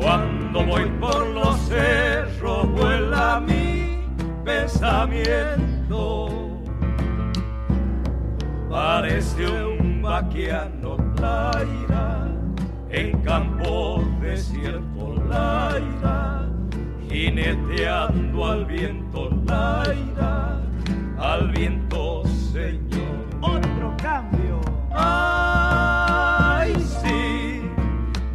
Cuando 0.00 0.66
voy 0.66 0.86
por 0.98 1.24
los 1.28 1.56
cerros, 1.68 2.68
vuela 2.72 3.38
mi 3.38 4.04
pensamiento 4.44 5.68
parece 8.68 9.46
un 9.46 10.02
vaquiano 10.02 10.96
laira 11.20 11.87
en 11.87 11.87
jineteando 17.38 18.44
al 18.44 18.64
viento 18.64 19.30
laira 19.46 20.60
al 21.18 21.50
viento 21.50 22.24
señor. 22.26 23.26
Otro 23.40 23.94
cambio. 24.02 24.60
Ay 24.92 26.74
sí 26.80 27.62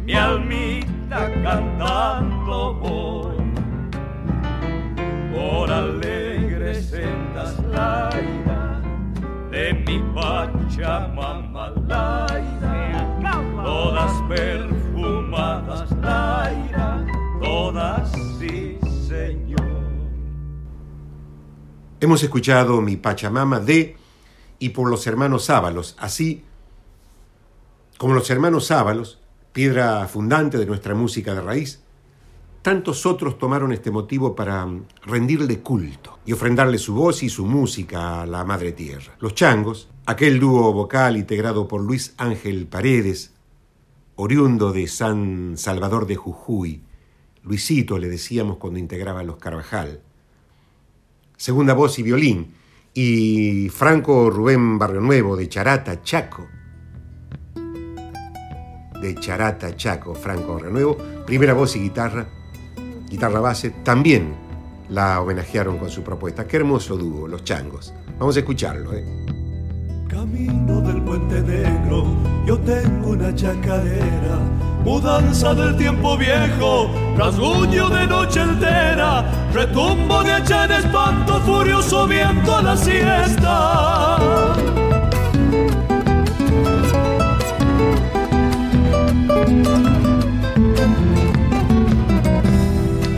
mi 0.04 0.14
almita 0.14 1.30
cantando 1.42 2.74
voy. 2.74 3.34
Por 5.34 5.70
alegres 5.70 6.86
sendas 6.90 7.58
laira 7.64 8.80
de 9.50 9.74
mi 9.86 9.98
Pachamama 10.14 11.03
Hemos 22.04 22.22
escuchado 22.22 22.82
mi 22.82 22.98
Pachamama 22.98 23.60
de 23.60 23.96
y 24.58 24.68
por 24.68 24.90
los 24.90 25.06
hermanos 25.06 25.48
Ábalos, 25.48 25.96
así 25.98 26.44
como 27.96 28.12
los 28.12 28.28
hermanos 28.28 28.70
Ábalos, 28.70 29.22
piedra 29.54 30.06
fundante 30.06 30.58
de 30.58 30.66
nuestra 30.66 30.94
música 30.94 31.34
de 31.34 31.40
raíz, 31.40 31.80
tantos 32.60 33.06
otros 33.06 33.38
tomaron 33.38 33.72
este 33.72 33.90
motivo 33.90 34.36
para 34.36 34.66
mm, 34.66 34.84
rendirle 35.06 35.60
culto 35.60 36.18
y 36.26 36.34
ofrendarle 36.34 36.76
su 36.76 36.92
voz 36.92 37.22
y 37.22 37.30
su 37.30 37.46
música 37.46 38.20
a 38.20 38.26
la 38.26 38.44
Madre 38.44 38.72
Tierra. 38.72 39.16
Los 39.18 39.34
Changos, 39.34 39.88
aquel 40.04 40.38
dúo 40.38 40.74
vocal 40.74 41.16
integrado 41.16 41.66
por 41.66 41.80
Luis 41.80 42.12
Ángel 42.18 42.66
Paredes, 42.66 43.32
oriundo 44.16 44.72
de 44.72 44.88
San 44.88 45.54
Salvador 45.56 46.06
de 46.06 46.16
Jujuy, 46.16 46.82
Luisito 47.42 47.96
le 47.96 48.10
decíamos 48.10 48.58
cuando 48.58 48.78
integraba 48.78 49.22
los 49.22 49.36
Carvajal, 49.36 50.02
segunda 51.36 51.74
voz 51.74 51.98
y 51.98 52.02
violín, 52.02 52.54
y 52.92 53.68
Franco 53.70 54.30
Rubén 54.30 54.78
Barrio 54.78 55.00
Nuevo 55.00 55.36
de 55.36 55.48
Charata, 55.48 56.02
Chaco, 56.02 56.46
de 59.00 59.14
Charata, 59.16 59.76
Chaco, 59.76 60.14
Franco 60.14 60.54
Barrio 60.54 60.70
Nuevo, 60.70 60.96
primera 61.26 61.52
voz 61.52 61.76
y 61.76 61.80
guitarra, 61.80 62.26
guitarra 63.08 63.40
base, 63.40 63.70
también 63.82 64.34
la 64.88 65.20
homenajearon 65.20 65.78
con 65.78 65.90
su 65.90 66.02
propuesta. 66.02 66.46
Qué 66.46 66.58
hermoso 66.58 66.96
dúo, 66.96 67.26
los 67.26 67.44
changos. 67.44 67.92
Vamos 68.18 68.36
a 68.36 68.40
escucharlo. 68.40 68.94
¿eh? 68.94 69.43
Camino 70.14 70.80
del 70.80 71.02
puente 71.02 71.40
negro, 71.42 72.06
yo 72.46 72.56
tengo 72.58 73.10
una 73.10 73.34
chacarera, 73.34 74.38
mudanza 74.84 75.52
del 75.54 75.76
tiempo 75.76 76.16
viejo, 76.16 76.88
rasguño 77.16 77.88
de 77.88 78.06
noche 78.06 78.40
entera, 78.40 79.24
retumbo 79.52 80.22
de 80.22 80.32
hacha 80.34 80.66
en 80.66 80.72
espanto, 80.72 81.40
furioso 81.40 82.06
viento 82.06 82.56
a 82.56 82.62
la 82.62 82.76
siesta. 82.76 84.54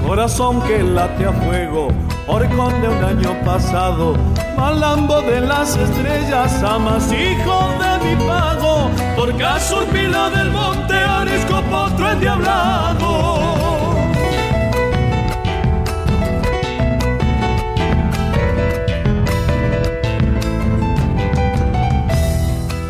corazón 0.06 0.62
que 0.62 0.82
late 0.82 1.26
a 1.26 1.32
fuego, 1.32 1.88
orcón 2.26 2.80
de 2.80 2.88
un 2.88 3.04
año 3.04 3.36
pasado, 3.44 4.14
malambo 4.56 5.20
de 5.22 5.40
las 5.40 5.76
estrellas, 5.76 6.62
amas 6.62 7.10
hijo 7.12 7.70
de 7.80 8.04
mi 8.04 8.26
pago, 8.26 8.90
por 9.16 9.36
caso 9.36 9.84
pila 9.92 10.30
del 10.30 10.50
monte, 10.50 10.94
arisco 10.94 11.62
potro 11.62 12.10
endiablado. 12.10 13.36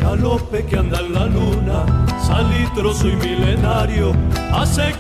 Galope 0.01 0.64
que 0.66 0.77
anda 0.77 1.01
en 1.01 1.12
la 1.12 1.27
luna 1.27 2.07
salitro 2.27 2.92
soy 2.92 3.16
milenario, 3.16 4.12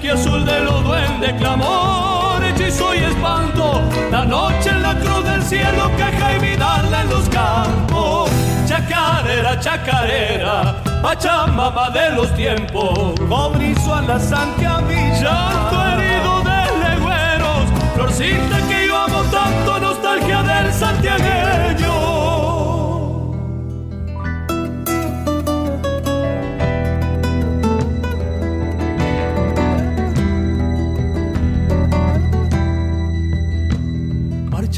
que 0.00 0.10
azul 0.10 0.44
de 0.44 0.60
los 0.60 0.84
duendes, 0.84 1.32
clamor, 1.34 2.35
hechizo 2.56 2.94
y 2.94 2.98
espanto, 2.98 3.82
la 4.10 4.24
noche 4.24 4.70
en 4.70 4.82
la 4.82 4.94
cruz 4.94 5.24
del 5.24 5.42
cielo, 5.42 5.90
queja 5.96 6.36
y 6.36 6.38
vidal 6.38 6.92
en 6.92 7.10
los 7.10 7.28
campos, 7.28 8.30
chacarera, 8.66 9.60
chacarera, 9.60 10.74
pachamama 11.02 11.90
de 11.90 12.10
los 12.10 12.34
tiempos, 12.34 13.14
cobrizo 13.28 13.94
a 13.94 14.02
la 14.02 14.18
santa 14.18 14.82
llanto 15.20 15.76
herido 15.92 16.42
de 16.42 16.88
legüeros, 16.88 17.64
florcita 17.94 18.58
que 18.68 18.86
yo 18.86 18.96
amo 18.96 19.22
tanto, 19.30 19.78
nostalgia 19.78 20.42
del 20.42 20.72
santiagueño. 20.72 21.95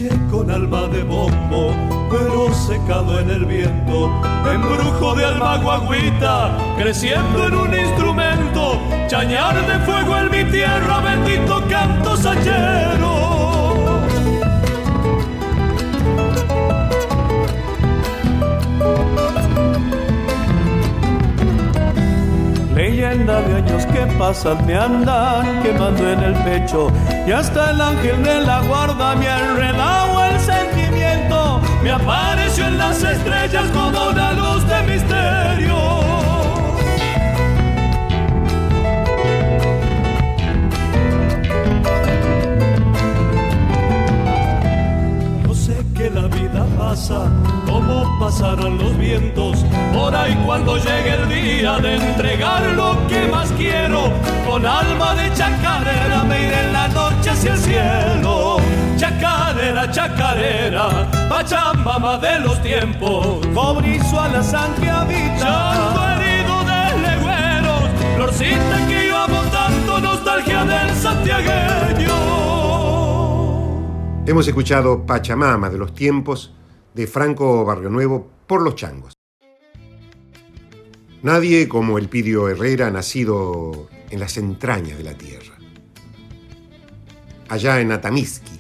Alma 0.07 0.87
de 0.87 1.03
bombo, 1.03 1.75
pero 2.09 2.55
secado 2.55 3.19
en 3.19 3.31
el 3.31 3.45
viento, 3.45 4.13
embrujo 4.49 5.15
de 5.17 5.25
alma 5.25 5.59
guaguita, 5.59 6.57
creciendo 6.79 7.49
en 7.49 7.55
un 7.55 7.75
instrumento, 7.75 8.81
chañar 9.09 9.55
de 9.67 9.79
fuego 9.81 10.17
en 10.19 10.31
mi 10.31 10.53
tierra, 10.53 11.01
bendito 11.01 11.61
canto 11.69 12.17
sachero. 12.17 13.58
de 23.27 23.33
años 23.33 23.85
que 23.87 24.07
pasan 24.19 24.65
me 24.67 24.75
andan 24.75 25.63
quemando 25.63 26.09
en 26.09 26.21
el 26.21 26.35
pecho. 26.45 26.91
Y 27.27 27.33
hasta 27.33 27.71
el 27.71 27.81
ángel 27.81 28.23
de 28.23 28.41
la 28.43 28.63
guarda 28.63 29.17
me 29.17 29.29
ha 29.29 29.39
enredado 29.51 30.25
el 30.25 30.41
sentimiento, 30.41 31.61
me 31.83 31.91
apareció 31.91 32.67
en 32.67 32.79
las 32.79 33.03
estrellas 33.03 33.67
como 33.73 34.09
una 34.11 34.33
luz. 34.33 34.48
Pasa, 46.99 47.31
como 47.67 48.19
pasarán 48.19 48.79
los 48.79 48.97
vientos. 48.99 49.65
Por 49.93 50.15
ahí 50.15 50.35
cuando 50.45 50.77
llegue 50.77 51.15
el 51.15 51.29
día 51.29 51.79
de 51.79 51.97
entregar 51.97 52.63
lo 52.75 52.97
que 53.07 53.29
más 53.29 53.51
quiero, 53.53 54.11
con 54.49 54.67
alma 54.67 55.15
de 55.15 55.33
chacarera 55.33 56.25
me 56.25 56.47
iré 56.47 56.65
en 56.67 56.73
la 56.73 56.89
noche 56.89 57.31
hacia 57.31 57.55
el 57.55 57.59
cielo. 57.59 58.57
Chacarera, 58.97 59.91
chacarera, 59.91 61.09
pachamama 61.29 62.19
de 62.19 62.41
los 62.41 62.61
tiempos, 62.63 63.47
cobrizo 63.55 64.21
a 64.21 64.29
la 64.29 64.43
sangre 64.43 64.89
herido 64.89 66.65
de 66.65 66.99
legüeros, 67.07 67.83
florcita 68.17 68.87
que 68.89 69.09
yo 69.09 69.17
amo 69.17 69.41
tanto, 69.53 70.01
nostalgia 70.01 70.65
del 70.65 70.91
santiagueño. 70.97 72.09
Hemos 74.27 74.47
escuchado 74.47 75.07
Pachamama 75.07 75.71
de 75.71 75.79
los 75.79 75.95
tiempos 75.95 76.53
de 76.95 77.07
Franco 77.07 77.65
Barrio 77.65 77.91
Nuevo 77.91 78.29
por 78.47 78.63
los 78.63 78.75
changos. 78.75 79.13
Nadie 81.23 81.69
como 81.69 81.99
el 81.99 82.09
Pidio 82.09 82.49
Herrera 82.49 82.91
nacido 82.91 83.89
en 84.11 84.21
las 84.21 84.37
entrañas 84.37 84.99
de 84.99 85.05
la 85.05 85.15
tierra. 85.15 85.57
Allá 87.49 87.81
en 87.81 87.93
Atamiski, 87.93 88.59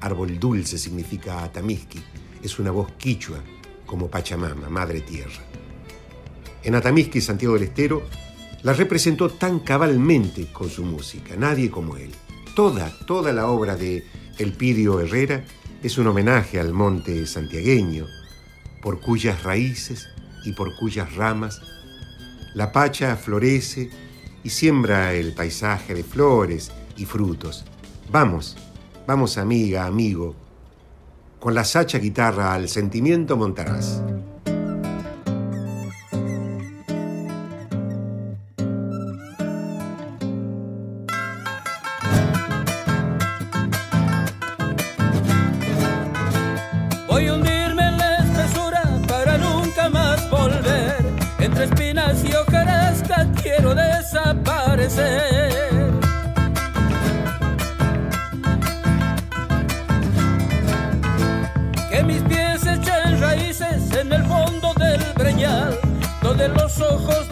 árbol 0.00 0.38
dulce 0.38 0.76
significa 0.76 1.44
Atamiski, 1.44 2.02
es 2.42 2.58
una 2.58 2.70
voz 2.70 2.92
quichua 2.92 3.38
como 3.86 4.08
Pachamama, 4.08 4.68
madre 4.68 5.00
tierra. 5.00 5.42
En 6.62 6.74
Atamiski, 6.74 7.20
Santiago 7.20 7.54
del 7.54 7.64
Estero, 7.64 8.02
la 8.62 8.72
representó 8.72 9.30
tan 9.30 9.60
cabalmente 9.60 10.52
con 10.52 10.68
su 10.68 10.84
música, 10.84 11.36
nadie 11.36 11.70
como 11.70 11.96
él. 11.96 12.12
Toda, 12.54 12.90
toda 13.06 13.32
la 13.32 13.46
obra 13.46 13.76
de 13.76 14.04
el 14.38 14.52
Pidio 14.52 15.00
Herrera 15.00 15.44
es 15.86 15.98
un 15.98 16.08
homenaje 16.08 16.58
al 16.58 16.72
monte 16.72 17.26
santiagueño, 17.26 18.06
por 18.82 19.00
cuyas 19.00 19.44
raíces 19.44 20.08
y 20.44 20.52
por 20.52 20.74
cuyas 20.74 21.14
ramas 21.14 21.62
la 22.54 22.72
pacha 22.72 23.14
florece 23.14 23.90
y 24.42 24.50
siembra 24.50 25.12
el 25.12 25.32
paisaje 25.32 25.94
de 25.94 26.02
flores 26.02 26.72
y 26.96 27.04
frutos. 27.04 27.64
Vamos, 28.10 28.56
vamos 29.06 29.38
amiga, 29.38 29.86
amigo, 29.86 30.34
con 31.38 31.54
la 31.54 31.62
sacha 31.62 31.98
guitarra 31.98 32.52
al 32.52 32.68
sentimiento 32.68 33.36
montarás. 33.36 34.02
Que 61.90 62.02
mis 62.02 62.22
pies 62.22 62.66
echen 62.66 63.20
raíces 63.20 63.92
en 63.92 64.10
el 64.10 64.24
fondo 64.24 64.72
del 64.78 65.02
breñal, 65.14 65.78
donde 66.22 66.48
los 66.48 66.80
ojos 66.80 67.25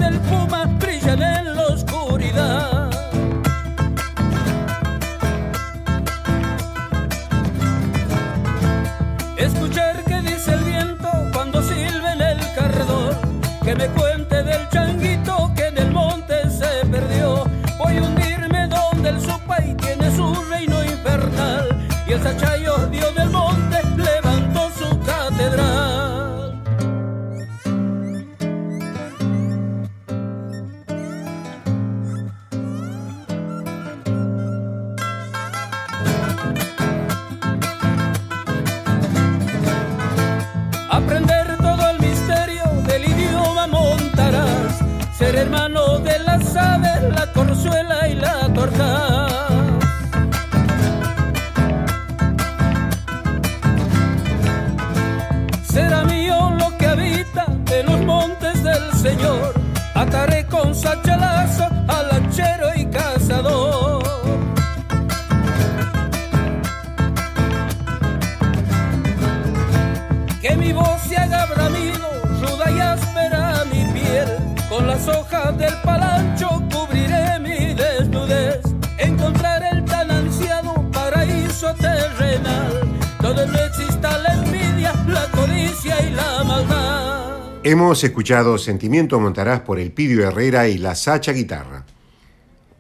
Hemos 87.67 88.05
escuchado 88.05 88.59
Sentimiento 88.59 89.19
Montarás 89.19 89.61
por 89.61 89.79
el 89.79 89.91
Pidio 89.91 90.29
Herrera 90.29 90.69
y 90.69 90.77
la 90.77 90.95
Sacha 90.95 91.33
Guitarra. 91.33 91.87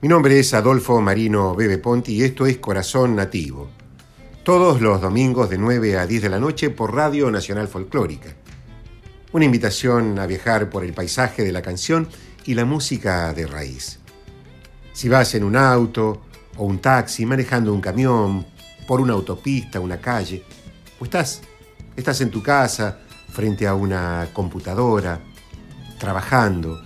Mi 0.03 0.09
nombre 0.09 0.39
es 0.39 0.53
Adolfo 0.53 1.01
Marino 1.01 1.55
Bebe 1.55 1.79
Ponti 1.79 2.17
y 2.17 2.23
esto 2.23 2.45
es 2.45 2.59
Corazón 2.59 3.17
Nativo. 3.17 3.71
Todos 4.43 4.83
los 4.83 5.01
domingos 5.01 5.49
de 5.49 5.57
9 5.57 5.97
a 5.97 6.07
10 6.07 6.25
de 6.25 6.29
la 6.29 6.39
noche 6.39 6.69
por 6.69 6.95
Radio 6.95 7.31
Nacional 7.31 7.67
Folclórica. 7.67 8.35
Una 9.33 9.47
invitación 9.47 10.19
a 10.19 10.27
viajar 10.27 10.69
por 10.69 10.85
el 10.85 10.93
paisaje 10.93 11.45
de 11.45 11.53
la 11.53 11.63
canción 11.63 12.07
y 12.45 12.53
la 12.53 12.67
música 12.67 13.33
de 13.33 13.47
raíz. 13.47 14.01
Si 14.93 15.09
vas 15.09 15.35
en 15.35 15.45
un 15.45 15.57
auto 15.57 16.25
o 16.59 16.67
un 16.67 16.79
taxi, 16.79 17.25
manejando 17.25 17.73
un 17.73 17.81
camión, 17.81 18.45
por 18.87 19.01
una 19.01 19.15
autopista, 19.15 19.81
una 19.81 19.99
calle, 19.99 20.45
o 21.01 21.05
estás, 21.05 21.41
estás 21.97 22.21
en 22.21 22.31
tu 22.31 22.43
casa, 22.43 22.99
frente 23.35 23.67
a 23.67 23.75
una 23.75 24.29
computadora, 24.33 25.21
trabajando, 25.99 26.81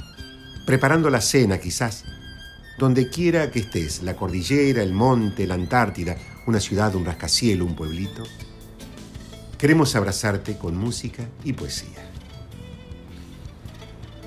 preparando 0.67 1.11
la 1.11 1.21
cena 1.21 1.59
quizás, 1.59 2.05
donde 2.79 3.11
quiera 3.11 3.51
que 3.51 3.61
estés, 3.61 4.03
la 4.03 4.17
cordillera, 4.17 4.83
el 4.83 4.95
monte, 4.95 5.47
la 5.47 5.55
Antártida, 5.55 6.17
una 6.47 6.59
ciudad, 6.59 6.95
un 6.95 7.05
rascacielo, 7.05 7.67
un 7.67 7.77
pueblito, 7.77 8.23
queremos 9.59 9.95
abrazarte 9.95 10.57
con 10.57 10.75
música 10.75 11.29
y 11.45 11.53
poesía. 11.53 12.11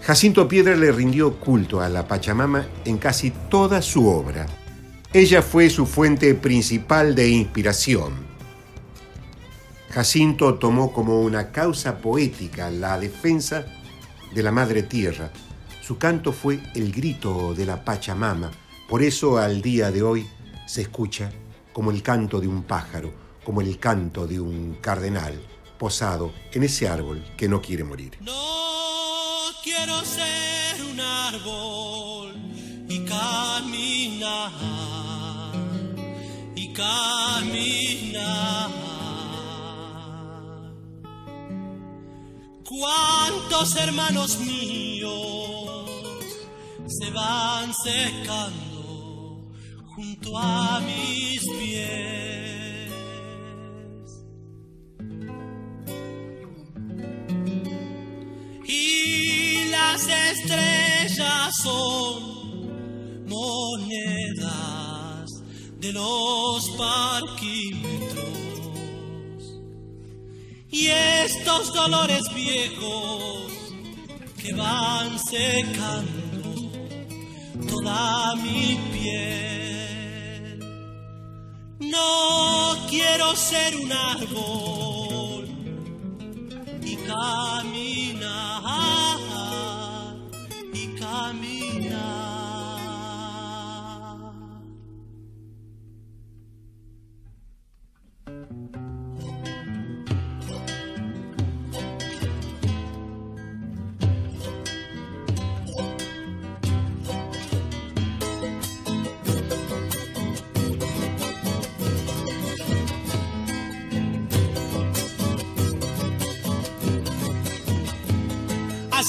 Jacinto 0.03 0.47
Piedra 0.47 0.75
le 0.75 0.91
rindió 0.91 1.39
culto 1.39 1.81
a 1.81 1.89
la 1.89 2.07
Pachamama 2.07 2.67
en 2.85 2.99
casi 2.99 3.31
toda 3.49 3.81
su 3.81 4.07
obra. 4.07 4.45
Ella 5.11 5.41
fue 5.41 5.71
su 5.71 5.87
fuente 5.87 6.35
principal 6.35 7.15
de 7.15 7.29
inspiración. 7.29 8.30
Jacinto 9.91 10.55
tomó 10.55 10.93
como 10.93 11.19
una 11.19 11.51
causa 11.51 11.97
poética 11.97 12.71
la 12.71 12.97
defensa 12.97 13.65
de 14.33 14.41
la 14.41 14.51
Madre 14.51 14.83
Tierra. 14.83 15.31
Su 15.81 15.97
canto 15.97 16.31
fue 16.31 16.61
el 16.75 16.93
grito 16.93 17.53
de 17.53 17.65
la 17.65 17.83
Pachamama. 17.83 18.51
Por 18.87 19.03
eso 19.03 19.37
al 19.37 19.61
día 19.61 19.91
de 19.91 20.01
hoy 20.01 20.25
se 20.65 20.83
escucha 20.83 21.29
como 21.73 21.91
el 21.91 22.01
canto 22.01 22.39
de 22.39 22.47
un 22.47 22.63
pájaro, 22.63 23.11
como 23.43 23.59
el 23.59 23.79
canto 23.79 24.27
de 24.27 24.39
un 24.39 24.77
cardenal 24.79 25.41
posado 25.77 26.31
en 26.53 26.63
ese 26.63 26.87
árbol 26.87 27.21
que 27.35 27.49
no 27.49 27.61
quiere 27.61 27.83
morir. 27.83 28.17
No 28.21 28.31
quiero 29.61 29.99
ser 30.05 30.85
un 30.89 31.01
árbol 31.01 32.33
y 32.87 33.03
caminar 33.03 34.51
y 36.55 36.71
caminar. 36.71 38.90
Cuántos 42.71 43.75
hermanos 43.75 44.39
míos 44.39 45.89
se 46.87 47.11
van 47.11 47.73
secando 47.73 49.51
junto 49.93 50.37
a 50.37 50.79
mis 50.79 51.41
pies. 51.59 52.91
Y 58.65 59.65
las 59.69 60.07
estrellas 60.07 61.53
son 61.61 63.27
monedas 63.27 64.49
de 65.77 65.91
los 65.91 66.69
parquímetros. 66.77 68.30
Y 70.71 70.87
estos 70.87 71.73
dolores 71.73 72.23
viejos 72.33 73.51
que 74.41 74.53
van 74.53 75.19
secando 75.19 76.41
toda 77.67 78.35
mi 78.37 78.79
piel. 78.93 80.59
No 81.79 82.77
quiero 82.89 83.35
ser 83.35 83.75
un 83.75 83.91
árbol 83.91 85.47
y 86.83 86.95
caminar 86.95 88.31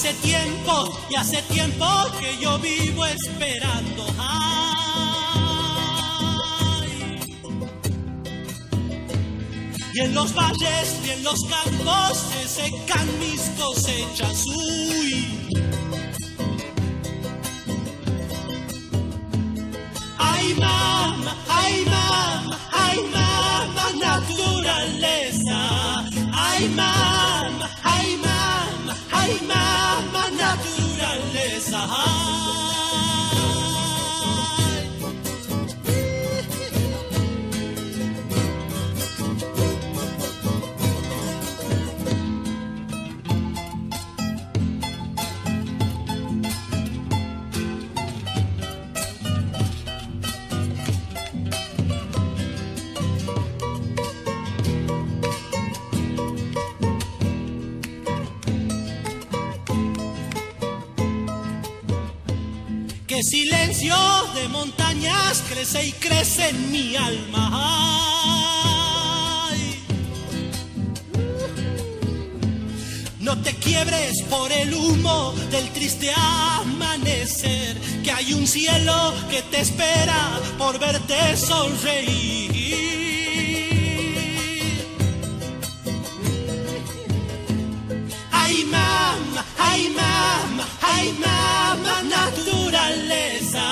Hace 0.03 0.15
tiempo 0.15 0.99
y 1.11 1.15
hace 1.15 1.41
tiempo 1.43 1.87
que 2.19 2.37
yo 2.43 2.59
vivo 2.59 3.07
esperando. 3.07 4.05
Y 9.95 10.01
en 10.01 10.13
los 10.13 10.35
valles 10.35 10.97
y 11.07 11.11
en 11.11 11.23
los 11.23 11.39
campos 11.45 12.19
se 12.19 12.49
secan 12.49 13.07
mis 13.21 13.43
cosechas. 13.51 14.45
Ay, 20.19 20.55
mamá, 20.55 21.37
ay, 21.49 21.85
mamá, 21.85 22.59
ay, 22.73 22.99
mamá, 23.13 23.93
naturaleza. 24.01 25.63
Ay, 26.63 26.69
mamá, 26.69 27.69
ay, 27.83 28.17
mamá, 28.23 28.95
ay, 29.11 29.33
mamá, 29.51 30.31
naturaleza. 30.31 31.81
Silencio 63.23 63.95
de 64.35 64.49
montañas 64.49 65.45
crece 65.49 65.87
y 65.87 65.93
crece 65.93 66.49
en 66.49 66.73
mi 66.73 66.97
alma. 66.97 67.49
No 73.21 73.41
te 73.41 73.55
quiebres 73.55 74.23
por 74.23 74.51
el 74.51 74.75
humo 74.75 75.33
del 75.53 75.69
triste 75.71 76.13
amanecer, 76.17 77.81
que 78.03 78.11
hay 78.11 78.35
un 78.35 78.47
cielo 78.47 79.15
que 79.31 79.41
te 79.43 79.61
espera 79.61 80.41
por 80.59 80.81
verte 80.81 81.37
sonreír. 81.37 82.51
Ay, 88.33 88.65
mamá, 88.65 89.45
ay, 89.59 89.89
mamá, 89.91 90.67
ay, 90.93 91.07
mamá, 91.25 91.95
naturaleza. 92.17 93.67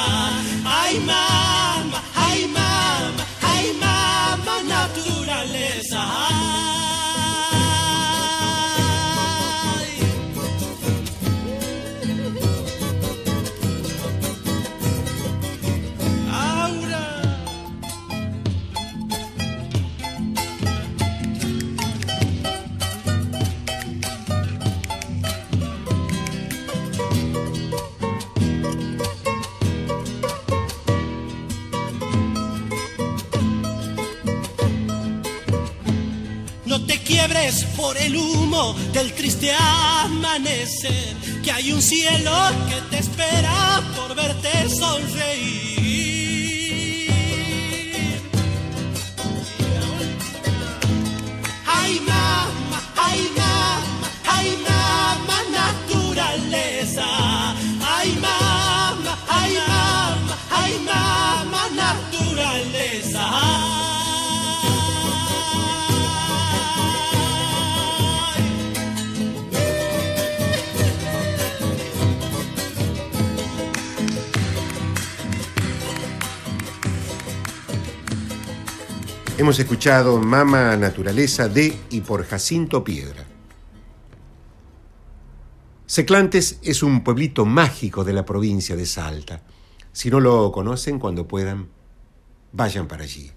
Ay, 0.65 0.95
mamá, 1.01 1.99
ay, 2.27 2.47
mamá, 2.57 3.25
ay, 3.53 3.67
mamá, 3.83 4.55
naturaleza. 4.75 6.40
Por 37.75 37.97
el 37.97 38.17
humo 38.17 38.75
del 38.93 39.15
triste 39.15 39.51
amanecer, 39.55 41.17
que 41.43 41.51
hay 41.51 41.73
un 41.73 41.81
cielo 41.81 42.31
que 42.69 42.81
te 42.91 42.99
espera 42.99 43.81
por 43.97 44.15
verte 44.15 44.69
sonreír. 44.69 45.81
Ay, 51.67 52.01
mamá, 52.01 52.83
ay, 52.97 53.31
mamá, 53.35 54.11
ay, 54.27 54.59
mamá, 54.69 55.39
naturaleza. 55.51 57.07
Ay, 57.97 58.19
mamá, 58.21 59.19
ay, 59.29 59.55
mamá, 59.67 60.37
ay, 60.51 60.79
mamá, 60.85 61.69
naturaleza. 61.75 63.70
Hemos 79.41 79.59
escuchado 79.59 80.19
Mama 80.19 80.77
Naturaleza 80.77 81.49
de 81.49 81.75
y 81.89 82.03
por 82.03 82.27
Jacinto 82.27 82.85
Piedra. 82.85 83.25
Seclantes 85.87 86.59
es 86.63 86.83
un 86.83 87.03
pueblito 87.03 87.47
mágico 87.47 88.05
de 88.05 88.13
la 88.13 88.27
provincia 88.27 88.77
de 88.77 88.85
Salta. 88.85 89.43
Si 89.93 90.11
no 90.11 90.21
lo 90.21 90.53
conocen, 90.53 90.99
cuando 90.99 91.27
puedan, 91.27 91.71
vayan 92.53 92.87
para 92.87 93.05
allí. 93.05 93.33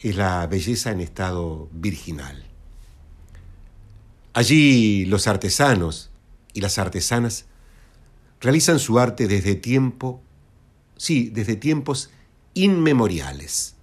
Es 0.00 0.16
la 0.16 0.46
belleza 0.46 0.90
en 0.90 1.00
estado 1.00 1.68
virginal. 1.70 2.42
Allí 4.32 5.04
los 5.04 5.26
artesanos 5.26 6.12
y 6.54 6.62
las 6.62 6.78
artesanas 6.78 7.44
realizan 8.40 8.78
su 8.78 8.98
arte 8.98 9.28
desde 9.28 9.54
tiempo, 9.54 10.22
sí, 10.96 11.28
desde 11.28 11.56
tiempos 11.56 12.08
inmemoriales 12.54 13.73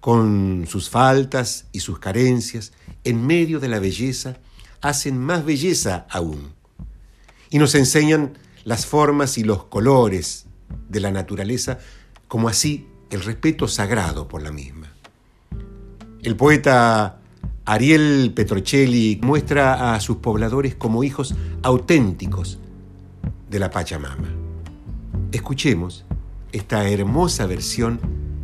con 0.00 0.66
sus 0.68 0.90
faltas 0.90 1.66
y 1.72 1.80
sus 1.80 1.98
carencias, 1.98 2.72
en 3.04 3.26
medio 3.26 3.60
de 3.60 3.68
la 3.68 3.80
belleza, 3.80 4.38
hacen 4.80 5.18
más 5.18 5.44
belleza 5.44 6.06
aún. 6.10 6.52
Y 7.50 7.58
nos 7.58 7.74
enseñan 7.74 8.38
las 8.64 8.86
formas 8.86 9.38
y 9.38 9.44
los 9.44 9.64
colores 9.64 10.46
de 10.88 11.00
la 11.00 11.10
naturaleza, 11.10 11.78
como 12.28 12.48
así 12.48 12.86
el 13.10 13.22
respeto 13.22 13.68
sagrado 13.68 14.28
por 14.28 14.42
la 14.42 14.52
misma. 14.52 14.92
El 16.22 16.36
poeta 16.36 17.20
Ariel 17.64 18.32
Petrocelli 18.34 19.18
muestra 19.22 19.94
a 19.94 20.00
sus 20.00 20.18
pobladores 20.18 20.74
como 20.74 21.04
hijos 21.04 21.34
auténticos 21.62 22.58
de 23.50 23.58
la 23.58 23.70
Pachamama. 23.70 24.28
Escuchemos 25.32 26.04
esta 26.52 26.88
hermosa 26.88 27.46
versión 27.46 28.00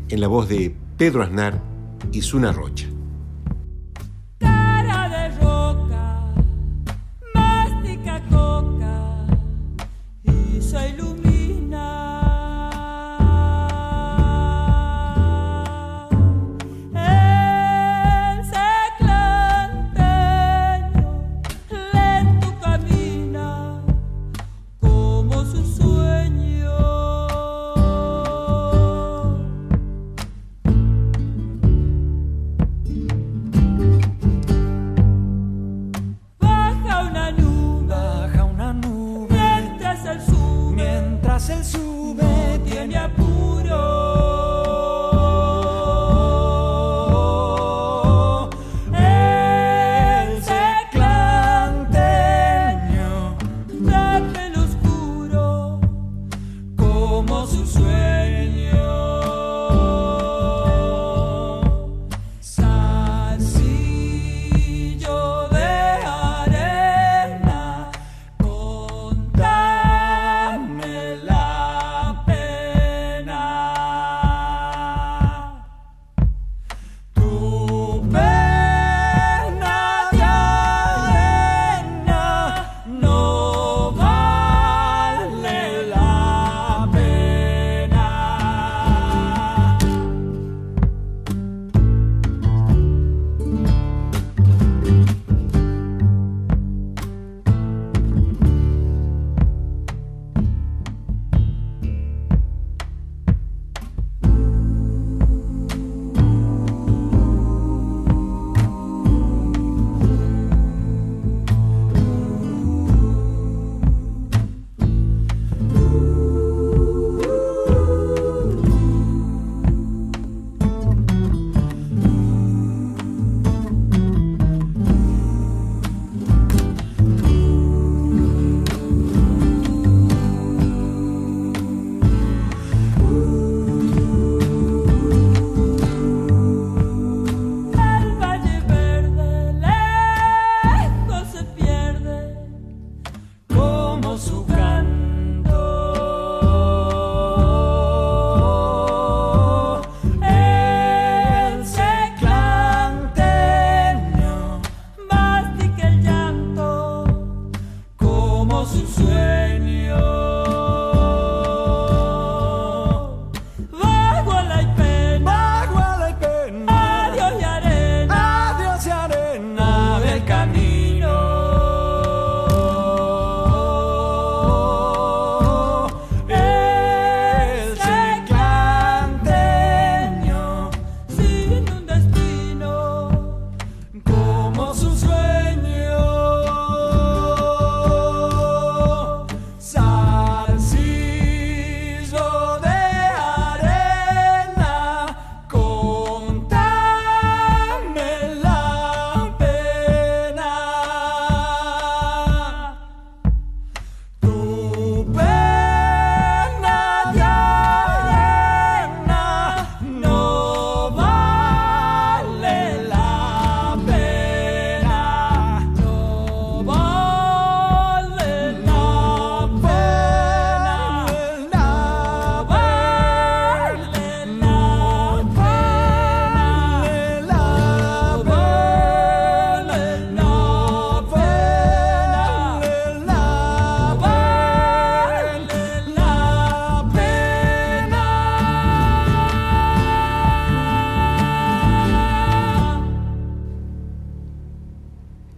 en 0.09 0.21
la 0.21 0.29
voz 0.29 0.49
de 0.49 0.75
Pedro 0.97 1.25
Aznar 1.25 1.61
y 2.13 2.23
Zuna 2.23 2.53
Rocha. 2.53 2.87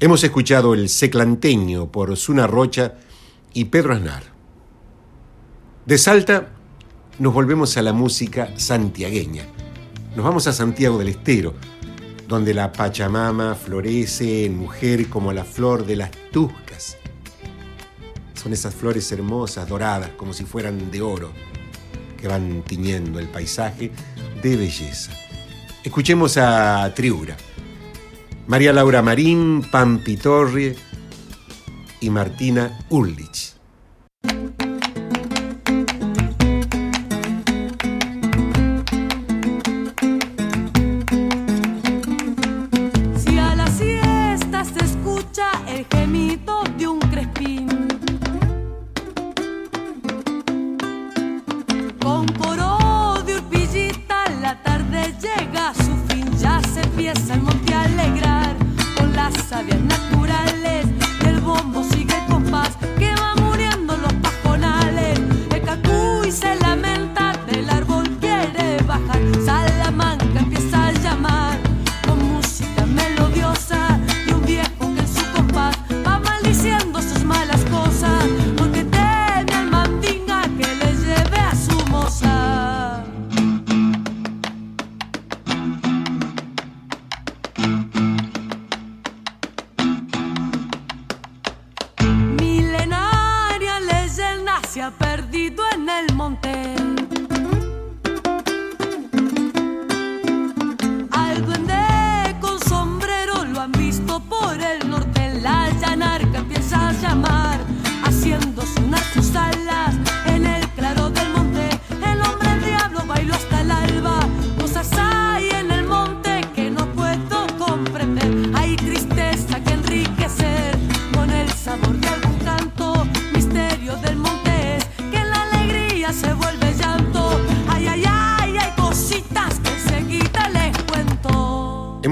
Hemos 0.07 0.23
escuchado 0.23 0.73
el 0.73 0.89
Seclanteño 0.89 1.91
por 1.91 2.17
Zuna 2.17 2.47
Rocha 2.47 2.95
y 3.53 3.65
Pedro 3.65 3.93
Aznar. 3.93 4.23
De 5.85 5.99
Salta 5.99 6.51
nos 7.19 7.35
volvemos 7.35 7.77
a 7.77 7.83
la 7.83 7.93
música 7.93 8.57
santiagueña. 8.57 9.47
Nos 10.15 10.25
vamos 10.25 10.47
a 10.47 10.53
Santiago 10.53 10.97
del 10.97 11.09
Estero, 11.09 11.55
donde 12.29 12.55
la 12.55 12.71
Pachamama 12.71 13.57
florece 13.57 14.45
en 14.45 14.57
mujer 14.57 15.09
como 15.09 15.33
la 15.33 15.43
flor 15.43 15.85
de 15.85 15.97
las 15.97 16.13
tuscas. 16.31 16.97
Son 18.35 18.53
esas 18.53 18.77
flores 18.77 19.11
hermosas, 19.11 19.69
doradas, 19.69 20.11
como 20.11 20.33
si 20.33 20.45
fueran 20.45 20.89
de 20.93 21.03
oro, 21.03 21.33
que 22.17 22.29
van 22.29 22.63
tiñendo 22.63 23.19
el 23.19 23.27
paisaje 23.27 23.91
de 24.41 24.57
belleza. 24.57 25.11
Escuchemos 25.83 26.37
a 26.37 26.95
Triura. 26.95 27.37
María 28.47 28.73
Laura 28.73 29.03
Marín, 29.03 29.63
Pampi 29.71 30.17
Torre 30.17 30.77
y 32.01 32.11
Martina 32.11 32.79
Ulrich. 32.91 33.56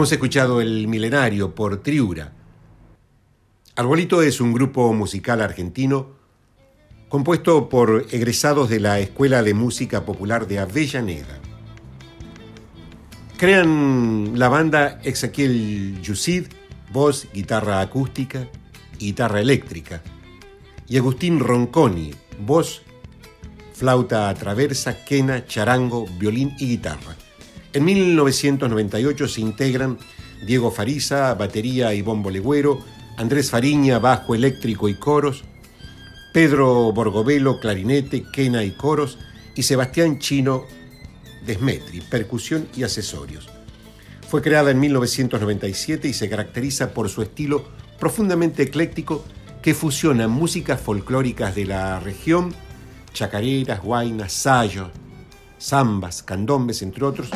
Hemos 0.04 0.12
escuchado 0.12 0.60
El 0.60 0.86
Milenario 0.86 1.54
por 1.54 1.82
Triura. 1.82 2.30
Arbolito 3.74 4.20
es 4.20 4.38
un 4.38 4.52
grupo 4.52 4.92
musical 4.92 5.40
argentino 5.40 6.08
compuesto 7.08 7.70
por 7.70 8.04
egresados 8.10 8.68
de 8.68 8.80
la 8.80 9.00
Escuela 9.00 9.42
de 9.42 9.54
Música 9.54 10.04
Popular 10.04 10.46
de 10.46 10.58
Avellaneda. 10.58 11.38
Crean 13.38 14.32
la 14.34 14.50
banda 14.50 15.00
Ezequiel 15.04 16.02
Yusid, 16.02 16.48
voz, 16.92 17.26
guitarra 17.32 17.80
acústica 17.80 18.46
guitarra 18.98 19.40
eléctrica, 19.40 20.02
y 20.86 20.98
Agustín 20.98 21.40
Ronconi, 21.40 22.10
voz, 22.40 22.82
flauta 23.72 24.34
traversa, 24.34 25.02
quena, 25.02 25.46
charango, 25.46 26.04
violín 26.18 26.54
y 26.58 26.66
guitarra. 26.66 27.16
En 27.74 27.84
1998 27.84 29.26
se 29.26 29.40
integran 29.40 29.98
Diego 30.46 30.70
Farisa, 30.70 31.34
batería 31.34 31.92
y 31.92 32.02
bombo 32.02 32.30
legüero, 32.30 32.78
Andrés 33.16 33.50
Fariña, 33.50 33.98
bajo 33.98 34.36
eléctrico 34.36 34.88
y 34.88 34.94
coros, 34.94 35.42
Pedro 36.32 36.92
Borgovelo, 36.92 37.58
clarinete, 37.58 38.26
quena 38.32 38.62
y 38.62 38.70
coros, 38.70 39.18
y 39.56 39.64
Sebastián 39.64 40.20
Chino, 40.20 40.66
desmetri, 41.44 42.00
percusión 42.00 42.68
y 42.76 42.84
accesorios. 42.84 43.48
Fue 44.28 44.40
creada 44.40 44.70
en 44.70 44.78
1997 44.78 46.06
y 46.06 46.12
se 46.12 46.30
caracteriza 46.30 46.94
por 46.94 47.08
su 47.08 47.22
estilo 47.22 47.64
profundamente 47.98 48.62
ecléctico 48.62 49.24
que 49.62 49.74
fusiona 49.74 50.28
músicas 50.28 50.80
folclóricas 50.80 51.56
de 51.56 51.64
la 51.64 51.98
región, 51.98 52.54
chacareras, 53.12 53.82
guainas, 53.82 54.32
sayos, 54.32 54.90
zambas, 55.60 56.22
candombes, 56.22 56.82
entre 56.82 57.04
otros, 57.04 57.30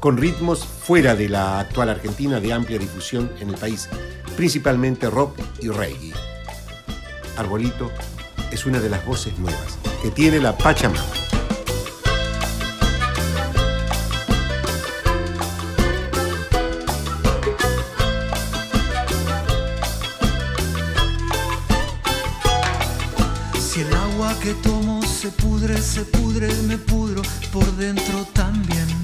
con 0.00 0.16
ritmos 0.16 0.64
fuera 0.64 1.14
de 1.14 1.28
la 1.28 1.60
actual 1.60 1.90
Argentina 1.90 2.40
de 2.40 2.52
amplia 2.54 2.78
difusión 2.78 3.30
en 3.38 3.50
el 3.50 3.54
país, 3.56 3.88
principalmente 4.34 5.10
rock 5.10 5.38
y 5.60 5.68
reggae. 5.68 6.12
Arbolito 7.36 7.92
es 8.50 8.64
una 8.64 8.80
de 8.80 8.88
las 8.88 9.04
voces 9.04 9.38
nuevas 9.38 9.78
que 10.02 10.10
tiene 10.10 10.40
la 10.40 10.56
Pachamama. 10.56 11.04
Si 23.60 23.82
el 23.82 23.94
agua 23.94 24.34
que 24.42 24.54
tomo 24.54 25.02
se 25.02 25.28
pudre, 25.28 25.76
se 25.76 26.06
pudre, 26.06 26.48
me 26.66 26.78
pudro 26.78 27.20
por 27.52 27.66
dentro 27.76 28.26
también 28.32 28.99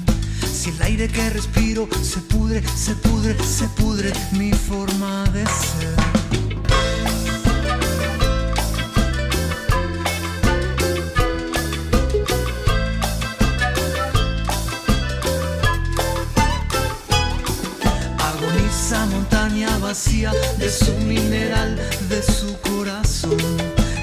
el 0.69 0.81
aire 0.81 1.07
que 1.07 1.29
respiro 1.29 1.87
se 2.01 2.19
pudre, 2.19 2.61
se 2.75 2.93
pudre, 2.95 3.35
se 3.43 3.67
pudre 3.69 4.11
mi 4.33 4.51
forma 4.51 5.23
de 5.31 5.45
ser. 5.45 5.95
Agoniza 18.19 19.05
montaña 19.05 19.77
vacía 19.77 20.33
de 20.57 20.69
su 20.69 20.93
mineral, 20.99 21.77
de 22.09 22.21
su 22.21 22.57
corazón. 22.59 23.37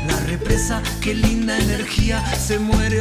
La 0.06 0.18
represa, 0.20 0.82
qué 1.02 1.14
linda 1.14 1.58
energía, 1.58 2.24
se 2.36 2.58
muere 2.58 2.93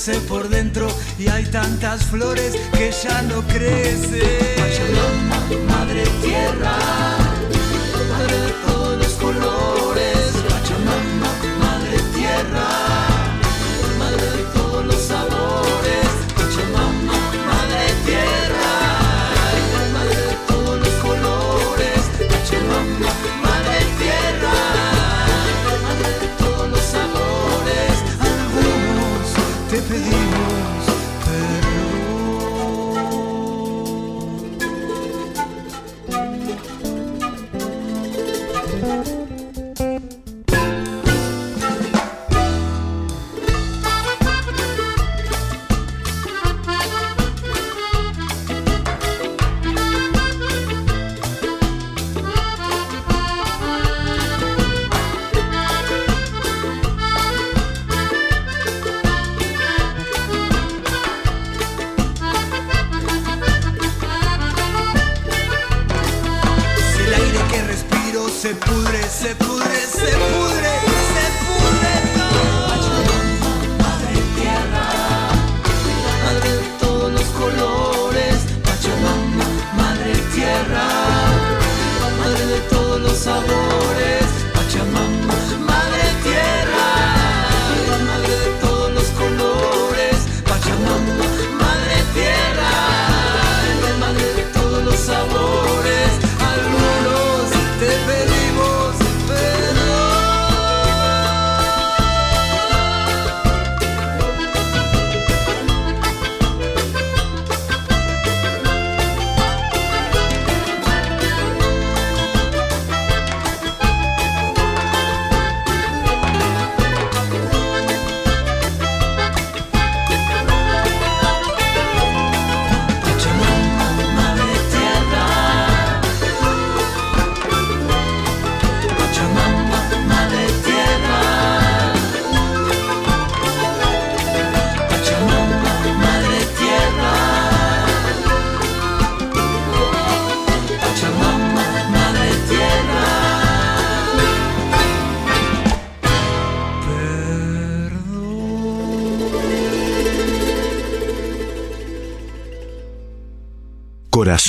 retuerce 0.00 0.28
por 0.28 0.48
dentro 0.48 0.88
y 1.18 1.28
hay 1.28 1.44
tantas 1.46 2.04
flores 2.04 2.54
que 2.72 2.90
ya 2.90 3.22
no 3.22 3.42
crecen. 3.42 4.20
Pachamama, 4.56 5.74
madre 5.74 6.04
tierra, 6.22 6.78
madre 8.08 8.40
de 8.40 8.69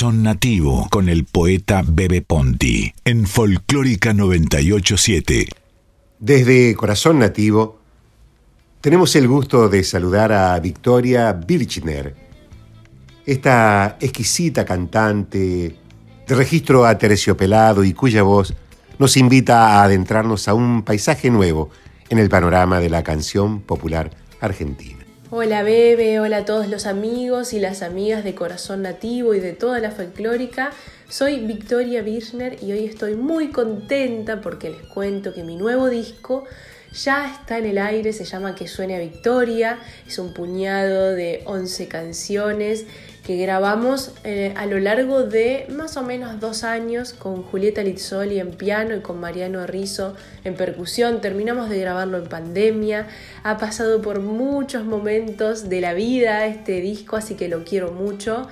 Corazón 0.02 0.24
Nativo 0.24 0.88
con 0.90 1.08
el 1.08 1.24
poeta 1.26 1.84
Bebe 1.86 2.22
Ponti 2.22 2.92
en 3.04 3.24
Folclórica 3.24 4.12
987. 4.12 5.46
Desde 6.18 6.74
Corazón 6.74 7.20
Nativo 7.20 7.78
tenemos 8.80 9.14
el 9.14 9.28
gusto 9.28 9.68
de 9.68 9.84
saludar 9.84 10.32
a 10.32 10.58
Victoria 10.58 11.32
Birchner, 11.32 12.16
esta 13.24 13.96
exquisita 14.00 14.64
cantante 14.64 15.76
de 16.26 16.34
registro 16.34 16.84
aterciopelado 16.84 17.84
y 17.84 17.92
cuya 17.92 18.24
voz 18.24 18.54
nos 18.98 19.16
invita 19.16 19.68
a 19.68 19.84
adentrarnos 19.84 20.48
a 20.48 20.54
un 20.54 20.82
paisaje 20.82 21.30
nuevo 21.30 21.70
en 22.08 22.18
el 22.18 22.28
panorama 22.28 22.80
de 22.80 22.90
la 22.90 23.04
canción 23.04 23.60
popular 23.60 24.10
argentina. 24.40 25.01
Hola 25.34 25.62
Bebe, 25.62 26.20
hola 26.20 26.36
a 26.36 26.44
todos 26.44 26.68
los 26.68 26.84
amigos 26.84 27.54
y 27.54 27.58
las 27.58 27.80
amigas 27.80 28.22
de 28.22 28.34
Corazón 28.34 28.82
Nativo 28.82 29.32
y 29.32 29.40
de 29.40 29.54
toda 29.54 29.78
la 29.78 29.90
folclórica. 29.90 30.72
Soy 31.08 31.38
Victoria 31.38 32.02
Birchner 32.02 32.62
y 32.62 32.72
hoy 32.72 32.84
estoy 32.84 33.14
muy 33.14 33.48
contenta 33.48 34.42
porque 34.42 34.68
les 34.68 34.82
cuento 34.82 35.32
que 35.32 35.42
mi 35.42 35.56
nuevo 35.56 35.88
disco 35.88 36.44
ya 36.92 37.32
está 37.32 37.56
en 37.56 37.64
el 37.64 37.78
aire, 37.78 38.12
se 38.12 38.26
llama 38.26 38.54
Que 38.54 38.68
suene 38.68 38.94
a 38.94 38.98
Victoria, 38.98 39.78
es 40.06 40.18
un 40.18 40.34
puñado 40.34 41.14
de 41.14 41.40
11 41.46 41.88
canciones 41.88 42.84
que 43.24 43.36
grabamos 43.36 44.10
eh, 44.24 44.52
a 44.56 44.66
lo 44.66 44.80
largo 44.80 45.22
de 45.22 45.66
más 45.70 45.96
o 45.96 46.02
menos 46.02 46.40
dos 46.40 46.64
años 46.64 47.12
con 47.12 47.42
Julieta 47.44 47.82
Lizzoli 47.82 48.40
en 48.40 48.50
piano 48.50 48.96
y 48.96 49.00
con 49.00 49.20
Mariano 49.20 49.64
Rizzo 49.66 50.16
en 50.42 50.54
percusión. 50.56 51.20
Terminamos 51.20 51.70
de 51.70 51.78
grabarlo 51.78 52.18
en 52.18 52.26
pandemia. 52.26 53.06
Ha 53.44 53.58
pasado 53.58 54.02
por 54.02 54.20
muchos 54.20 54.84
momentos 54.84 55.68
de 55.68 55.80
la 55.80 55.94
vida 55.94 56.46
este 56.46 56.80
disco, 56.80 57.16
así 57.16 57.36
que 57.36 57.48
lo 57.48 57.62
quiero 57.64 57.92
mucho. 57.92 58.48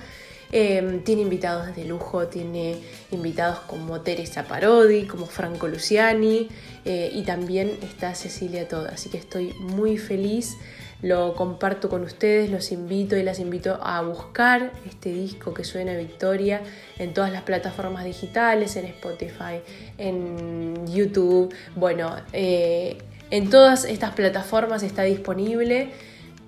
Eh, 0.53 1.01
tiene 1.05 1.21
invitados 1.21 1.75
de 1.75 1.85
lujo, 1.85 2.27
tiene 2.27 2.77
invitados 3.11 3.59
como 3.59 4.01
Teresa 4.01 4.43
Parodi, 4.43 5.05
como 5.05 5.25
Franco 5.25 5.67
Luciani 5.69 6.49
eh, 6.83 7.09
y 7.13 7.23
también 7.23 7.71
está 7.81 8.15
Cecilia 8.15 8.67
Toda. 8.67 8.91
Así 8.91 9.09
que 9.09 9.17
estoy 9.17 9.53
muy 9.59 9.97
feliz 9.97 10.55
lo 11.01 11.33
comparto 11.33 11.89
con 11.89 12.03
ustedes, 12.03 12.49
los 12.49 12.71
invito 12.71 13.17
y 13.17 13.23
las 13.23 13.39
invito 13.39 13.79
a 13.81 14.01
buscar 14.01 14.71
este 14.85 15.11
disco 15.11 15.53
que 15.53 15.63
suena 15.63 15.95
Victoria 15.95 16.61
en 16.99 17.13
todas 17.13 17.31
las 17.31 17.41
plataformas 17.43 18.05
digitales, 18.05 18.75
en 18.75 18.85
Spotify, 18.85 19.61
en 19.97 20.87
YouTube, 20.87 21.53
bueno, 21.75 22.15
eh, 22.33 22.97
en 23.31 23.49
todas 23.49 23.85
estas 23.85 24.13
plataformas 24.13 24.83
está 24.83 25.03
disponible 25.03 25.89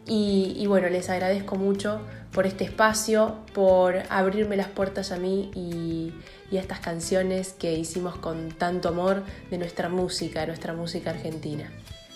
y, 0.05 0.65
bueno, 0.67 0.89
les 0.89 1.09
agradezco 1.09 1.55
mucho 1.55 2.01
por 2.33 2.45
este 2.45 2.65
espacio, 2.65 3.37
por 3.53 4.03
abrirme 4.09 4.57
las 4.57 4.67
puertas 4.67 5.13
a 5.13 5.17
mí 5.17 5.49
y, 5.55 6.13
y 6.51 6.57
a 6.57 6.59
estas 6.59 6.79
canciones 6.79 7.53
que 7.53 7.73
hicimos 7.73 8.17
con 8.17 8.49
tanto 8.49 8.89
amor 8.89 9.23
de 9.49 9.57
nuestra 9.57 9.87
música, 9.87 10.45
nuestra 10.45 10.73
música 10.73 11.11
argentina. 11.11 11.71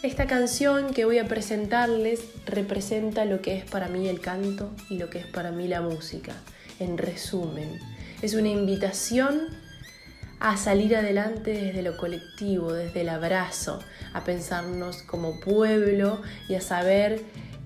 Esta 0.07 0.25
canción 0.25 0.93
que 0.93 1.03
voy 1.03 1.17
a 1.19 1.27
presentarles 1.27 2.21
representa 2.45 3.25
lo 3.25 3.41
que 3.41 3.57
es 3.57 3.65
para 3.65 3.89
mí 3.89 4.07
el 4.07 4.21
canto 4.21 4.71
y 4.89 4.97
lo 4.97 5.09
que 5.09 5.19
es 5.19 5.25
para 5.25 5.51
mí 5.51 5.67
la 5.67 5.81
música. 5.81 6.31
En 6.79 6.97
resumen, 6.97 7.77
es 8.21 8.33
una 8.33 8.47
invitación 8.47 9.37
a 10.39 10.55
salir 10.55 10.95
adelante 10.95 11.51
desde 11.51 11.81
lo 11.81 11.97
colectivo, 11.97 12.71
desde 12.71 13.01
el 13.01 13.09
abrazo, 13.09 13.83
a 14.13 14.23
pensarnos 14.23 15.03
como 15.03 15.41
pueblo 15.41 16.21
y 16.47 16.55
a 16.55 16.61
saber 16.61 17.19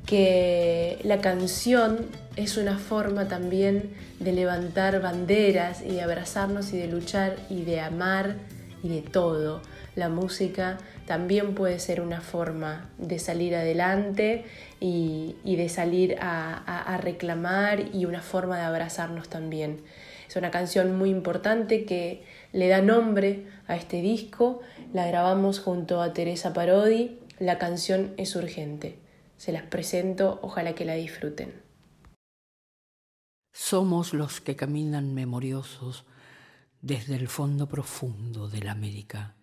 que 0.07 0.97
la 1.03 1.21
canción 1.21 2.07
es 2.37 2.57
una 2.57 2.79
forma 2.79 3.27
también 3.27 3.93
de 4.19 4.31
levantar 4.33 4.99
banderas 4.99 5.83
y 5.83 5.91
de 5.91 6.01
abrazarnos 6.01 6.73
y 6.73 6.79
de 6.79 6.87
luchar 6.87 7.35
y 7.51 7.65
de 7.65 7.81
amar 7.81 8.37
y 8.83 8.89
de 8.89 9.01
todo. 9.01 9.61
La 9.95 10.09
música 10.09 10.77
también 11.05 11.53
puede 11.53 11.79
ser 11.79 12.01
una 12.01 12.21
forma 12.21 12.89
de 12.97 13.19
salir 13.19 13.55
adelante 13.55 14.45
y, 14.79 15.35
de 15.43 15.69
salir 15.69 16.17
a, 16.21 16.97
reclamar 17.01 17.93
y 17.93 18.05
una 18.05 18.21
forma 18.21 18.57
de 18.57 18.63
abrazarnos 18.63 19.29
también. 19.29 19.81
Es 20.27 20.35
una 20.37 20.51
canción 20.51 20.97
muy 20.97 21.09
importante 21.09 21.83
que 21.83 22.23
le 22.53 22.69
da 22.69 22.81
nombre 22.81 23.47
a 23.67 23.75
este 23.75 24.01
disco. 24.01 24.61
La 24.93 25.05
grabamos 25.07 25.59
junto 25.59 26.01
a 26.01 26.13
Teresa 26.13 26.53
Parodi. 26.53 27.19
La 27.39 27.57
canción 27.57 28.13
es 28.17 28.35
urgente. 28.35 28.97
Se 29.35 29.51
las 29.51 29.63
presento, 29.63 30.39
ojalá 30.41 30.73
que 30.73 30.85
la 30.85 30.93
disfruten. 30.93 31.53
Somos 33.51 34.13
los 34.13 34.39
que 34.39 34.55
caminan 34.55 35.13
memoriosos 35.13 36.05
desde 36.81 37.15
el 37.15 37.27
fondo 37.27 37.67
profundo 37.67 38.47
de 38.49 38.61
la 38.61 38.71
América 38.71 39.35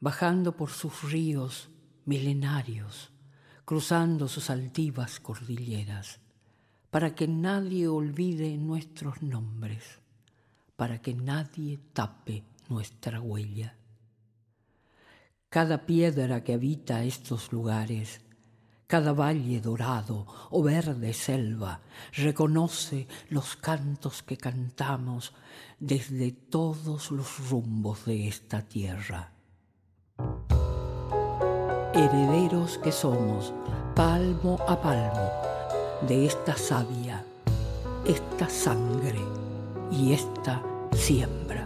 bajando 0.00 0.56
por 0.56 0.70
sus 0.70 1.10
ríos 1.10 1.70
milenarios, 2.04 3.12
cruzando 3.64 4.28
sus 4.28 4.50
altivas 4.50 5.20
cordilleras, 5.20 6.20
para 6.90 7.14
que 7.14 7.26
nadie 7.26 7.88
olvide 7.88 8.56
nuestros 8.56 9.22
nombres, 9.22 9.82
para 10.76 11.00
que 11.00 11.14
nadie 11.14 11.78
tape 11.92 12.44
nuestra 12.68 13.20
huella. 13.20 13.76
Cada 15.48 15.86
piedra 15.86 16.44
que 16.44 16.54
habita 16.54 17.04
estos 17.04 17.52
lugares, 17.52 18.20
cada 18.86 19.12
valle 19.12 19.60
dorado 19.60 20.26
o 20.50 20.62
verde 20.62 21.12
selva, 21.12 21.80
reconoce 22.12 23.08
los 23.28 23.56
cantos 23.56 24.22
que 24.22 24.36
cantamos 24.36 25.34
desde 25.80 26.32
todos 26.32 27.10
los 27.10 27.50
rumbos 27.50 28.04
de 28.04 28.28
esta 28.28 28.62
tierra 28.62 29.32
herederos 31.96 32.78
que 32.78 32.92
somos, 32.92 33.54
palmo 33.94 34.58
a 34.68 34.78
palmo, 34.80 35.30
de 36.06 36.26
esta 36.26 36.54
savia, 36.54 37.24
esta 38.04 38.48
sangre 38.50 39.20
y 39.90 40.12
esta 40.12 40.62
siembra. 40.92 41.65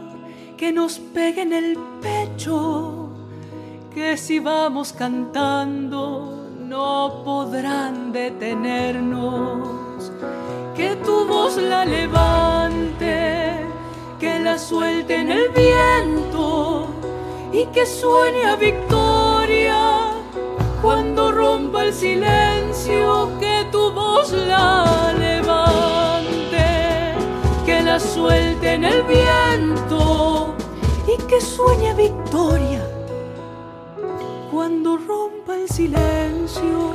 que 0.61 0.71
nos 0.71 0.99
pegue 0.99 1.41
en 1.41 1.53
el 1.53 1.75
pecho, 2.03 3.09
que 3.95 4.15
si 4.15 4.37
vamos 4.37 4.93
cantando 4.93 6.45
no 6.59 7.23
podrán 7.25 8.11
detenernos. 8.11 10.11
Que 10.75 10.95
tu 10.97 11.25
voz 11.25 11.57
la 11.57 11.83
levante, 11.83 13.55
que 14.19 14.39
la 14.39 14.59
suelte 14.59 15.15
en 15.15 15.31
el 15.31 15.49
viento 15.49 16.89
y 17.51 17.65
que 17.73 17.87
suene 17.87 18.45
a 18.45 18.55
victoria 18.55 20.11
cuando 20.83 21.31
rompa 21.31 21.85
el 21.85 21.91
silencio. 21.91 23.31
Que 23.39 23.65
tu 23.71 23.91
voz 23.91 24.31
la 24.31 25.11
levante, 25.17 27.15
que 27.65 27.81
la 27.81 27.99
suelte 27.99 28.75
en 28.75 28.83
el 28.83 29.01
viento 29.01 30.10
y 31.51 31.57
que 31.57 31.57
suene 31.57 31.89
a 31.89 31.93
victoria 31.93 32.81
cuando 34.51 34.97
rompa 34.97 35.55
el 35.55 35.69
silencio. 35.69 36.91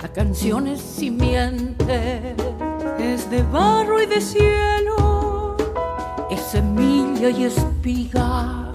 La 0.00 0.08
canción 0.12 0.66
es 0.66 0.80
simiente, 0.80 2.34
es 2.98 3.30
de 3.30 3.42
barro 3.44 4.02
y 4.02 4.06
de 4.06 4.20
cielo, 4.20 5.56
es 6.30 6.40
semilla 6.40 7.30
y 7.30 7.44
espiga, 7.44 8.67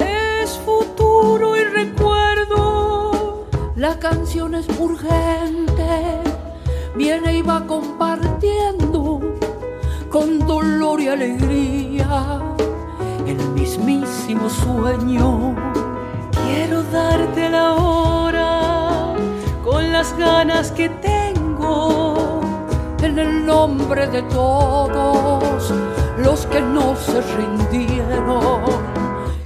es 0.54 0.60
futuro 0.60 1.58
y 1.58 1.64
recuerdo. 1.64 3.46
La 3.76 3.98
canción 3.98 4.56
es 4.56 4.68
urgente, 4.80 6.22
viene 6.96 7.38
y 7.38 7.42
va 7.42 7.66
compartiendo 7.66 9.20
con 10.10 10.40
dolor 10.40 11.02
y 11.02 11.08
alegría 11.08 12.42
el 13.26 13.38
mismísimo 13.50 14.50
sueño. 14.50 15.56
Quiero 16.46 16.84
darte 16.84 17.50
la 17.50 17.74
hora 17.74 19.16
con 19.64 19.92
las 19.92 20.16
ganas 20.18 20.72
que 20.72 20.90
tengo 20.90 22.42
en 23.02 23.18
el 23.18 23.46
nombre 23.46 24.08
de 24.08 24.22
todos 24.24 25.74
los 26.18 26.46
que 26.46 26.62
no 26.62 26.96
se 26.96 27.22
rindieron. 27.38 28.93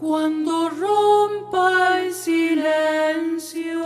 cuando 0.00 0.70
rompa 0.70 2.00
el 2.00 2.14
silencio. 2.14 3.78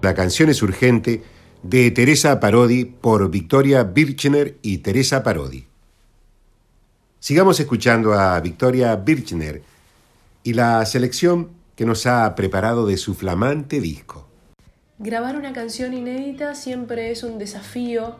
La 0.00 0.14
canción 0.14 0.48
es 0.48 0.62
urgente 0.62 1.22
de 1.62 1.90
Teresa 1.90 2.40
Parodi 2.40 2.84
por 2.86 3.30
Victoria 3.30 3.84
Birchner 3.84 4.58
y 4.62 4.78
Teresa 4.78 5.22
Parodi. 5.22 5.66
Sigamos 7.20 7.60
escuchando 7.60 8.14
a 8.14 8.40
Victoria 8.40 8.96
Birchner 8.96 9.62
y 10.42 10.54
la 10.54 10.84
selección 10.86 11.50
que 11.76 11.86
nos 11.86 12.06
ha 12.06 12.34
preparado 12.34 12.86
de 12.86 12.96
su 12.96 13.14
flamante 13.14 13.80
disco. 13.80 14.31
Grabar 15.04 15.34
una 15.34 15.52
canción 15.52 15.94
inédita 15.94 16.54
siempre 16.54 17.10
es 17.10 17.24
un 17.24 17.36
desafío 17.36 18.14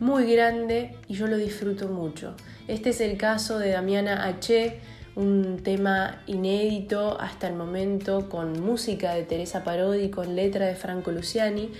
muy 0.00 0.30
grande 0.30 0.94
y 1.08 1.14
yo 1.14 1.26
lo 1.26 1.38
disfruto 1.38 1.88
mucho. 1.88 2.34
Este 2.68 2.90
es 2.90 3.00
el 3.00 3.16
caso 3.16 3.58
de 3.58 3.70
Damiana 3.70 4.26
H., 4.26 4.78
un 5.16 5.62
tema 5.64 6.20
inédito 6.26 7.18
hasta 7.18 7.48
el 7.48 7.54
momento 7.54 8.28
con 8.28 8.60
música 8.60 9.14
de 9.14 9.22
Teresa 9.22 9.64
Parodi, 9.64 10.10
con 10.10 10.36
letra 10.36 10.66
de 10.66 10.74
Franco 10.74 11.10
Luciani, 11.10 11.72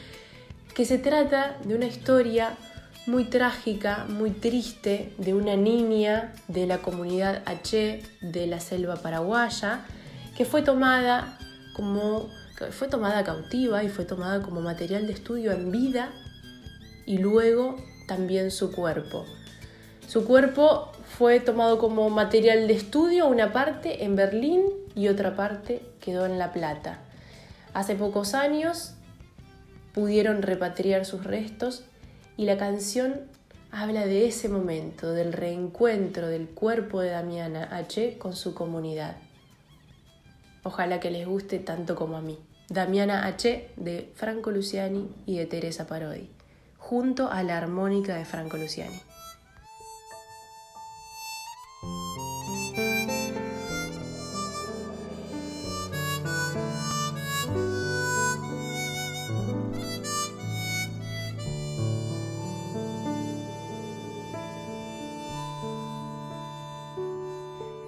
que 0.74 0.86
se 0.86 0.96
trata 0.96 1.58
de 1.62 1.74
una 1.74 1.84
historia 1.84 2.56
muy 3.06 3.24
trágica, 3.24 4.06
muy 4.08 4.30
triste, 4.30 5.12
de 5.18 5.34
una 5.34 5.56
niña 5.56 6.32
de 6.48 6.66
la 6.66 6.78
comunidad 6.78 7.42
H 7.44 8.02
de 8.22 8.46
la 8.46 8.60
selva 8.60 8.96
paraguaya, 8.96 9.84
que 10.34 10.46
fue 10.46 10.62
tomada 10.62 11.38
como 11.76 12.30
fue 12.70 12.88
tomada 12.88 13.24
cautiva 13.24 13.82
y 13.82 13.88
fue 13.88 14.04
tomada 14.04 14.42
como 14.42 14.60
material 14.60 15.06
de 15.06 15.12
estudio 15.12 15.52
en 15.52 15.70
vida 15.70 16.10
y 17.06 17.18
luego 17.18 17.76
también 18.06 18.50
su 18.50 18.72
cuerpo. 18.72 19.24
Su 20.06 20.24
cuerpo 20.24 20.92
fue 21.16 21.40
tomado 21.40 21.78
como 21.78 22.10
material 22.10 22.66
de 22.66 22.74
estudio, 22.74 23.26
una 23.28 23.52
parte 23.52 24.04
en 24.04 24.16
Berlín 24.16 24.62
y 24.94 25.08
otra 25.08 25.36
parte 25.36 25.82
quedó 26.00 26.26
en 26.26 26.38
La 26.38 26.52
Plata. 26.52 26.98
Hace 27.74 27.94
pocos 27.94 28.34
años 28.34 28.94
pudieron 29.94 30.42
repatriar 30.42 31.04
sus 31.04 31.24
restos 31.24 31.84
y 32.36 32.44
la 32.44 32.58
canción 32.58 33.20
habla 33.70 34.06
de 34.06 34.26
ese 34.26 34.48
momento, 34.48 35.12
del 35.12 35.32
reencuentro 35.32 36.26
del 36.26 36.48
cuerpo 36.48 37.00
de 37.00 37.10
Damiana 37.10 37.68
H 37.70 38.18
con 38.18 38.34
su 38.34 38.54
comunidad. 38.54 39.16
Ojalá 40.62 41.00
que 41.00 41.10
les 41.10 41.26
guste 41.26 41.58
tanto 41.58 41.94
como 41.94 42.16
a 42.16 42.20
mí. 42.20 42.38
Damiana 42.70 43.26
H 43.26 43.68
de 43.76 44.12
Franco 44.14 44.52
Luciani 44.52 45.08
y 45.26 45.38
de 45.38 45.46
Teresa 45.46 45.88
Parodi, 45.88 46.30
junto 46.78 47.28
a 47.28 47.42
la 47.42 47.58
armónica 47.58 48.14
de 48.14 48.24
Franco 48.24 48.56
Luciani. 48.56 48.94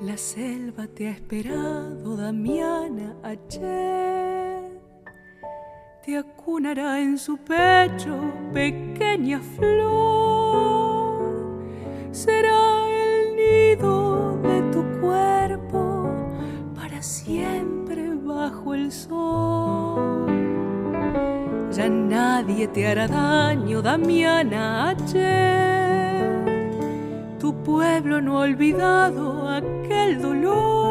La 0.01 0.16
selva 0.16 0.89
te 0.89 1.07
ha 1.07 1.12
esperado, 1.12 2.16
Damiana 2.16 3.14
H. 3.22 4.21
Te 6.05 6.18
acunará 6.18 7.00
en 7.00 7.16
su 7.16 7.36
pecho, 7.38 8.18
pequeña 8.53 9.40
flor. 9.57 11.22
Será 12.11 12.88
el 12.88 13.36
nido 13.36 14.36
de 14.42 14.62
tu 14.72 14.82
cuerpo 15.00 16.11
para 16.74 17.00
siempre 17.03 18.14
bajo 18.16 18.74
el 18.74 18.90
sol. 18.90 20.26
Ya 21.70 21.88
nadie 21.88 22.66
te 22.66 22.88
hará 22.88 23.07
daño, 23.07 23.80
Damiana 23.80 24.90
H 24.90 25.53
tu 27.42 27.53
pueblo 27.64 28.20
no 28.20 28.38
ha 28.38 28.42
olvidado 28.42 29.48
aquel 29.48 30.22
dolor 30.22 30.82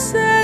say 0.00 0.39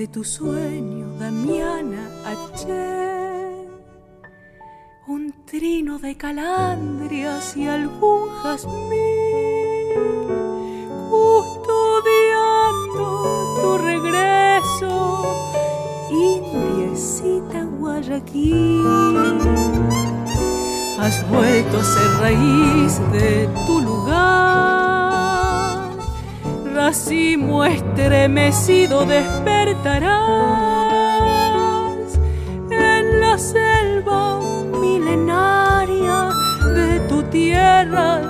de 0.00 0.08
tu 0.08 0.24
sueño, 0.24 1.06
Damiana 1.18 2.08
H. 2.24 2.66
Un 5.06 5.34
trino 5.44 5.98
de 5.98 6.16
calandrias 6.16 7.54
y 7.54 7.68
algún 7.68 8.30
jazmín, 8.42 8.70
custodiando 11.10 13.04
tu 13.60 13.76
regreso, 13.90 14.94
indiecita 16.10 17.64
Guayaquil. 17.64 18.86
Has 20.98 21.16
vuelto 21.28 21.74
a 21.78 21.84
ser 21.84 22.10
raíz 22.22 22.92
de 23.12 23.48
tu 23.66 23.74
lugar, 23.82 24.69
racimo 26.90 27.64
estremecido 27.64 29.06
despertarás 29.06 30.10
en 32.68 33.20
la 33.20 33.38
selva 33.38 34.40
milenaria 34.72 36.30
de 36.74 36.98
tu 37.08 37.22
tierra 37.30 38.29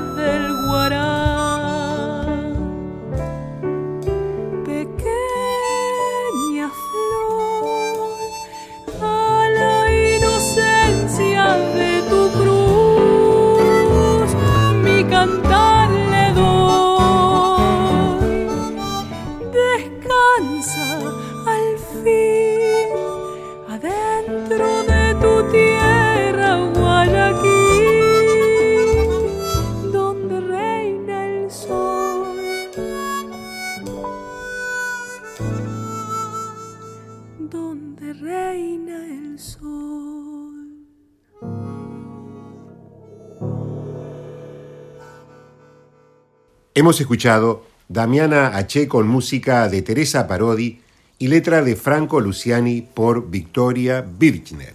Hemos 46.81 46.99
escuchado 46.99 47.67
Damiana 47.91 48.57
H. 48.57 48.89
con 48.89 49.07
música 49.07 49.69
de 49.69 49.83
Teresa 49.83 50.27
Parodi 50.27 50.81
y 51.19 51.29
letra 51.29 51.61
de 51.61 51.77
Franco 51.77 52.21
Luciani 52.21 52.81
por 52.81 53.29
Victoria 53.29 54.01
Birchner. 54.01 54.73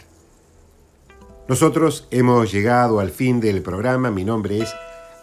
Nosotros 1.48 2.08
hemos 2.12 2.52
llegado 2.52 3.00
al 3.00 3.10
fin 3.10 3.40
del 3.40 3.64
programa. 3.64 4.12
Mi 4.12 4.24
nombre 4.24 4.60
es 4.60 4.72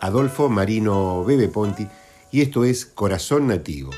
Adolfo 0.00 0.48
Marino 0.48 1.22
Bebe 1.22 1.46
Ponti 1.46 1.86
y 2.32 2.40
esto 2.40 2.64
es 2.64 2.84
Corazón 2.84 3.46
Nativo. 3.46 3.92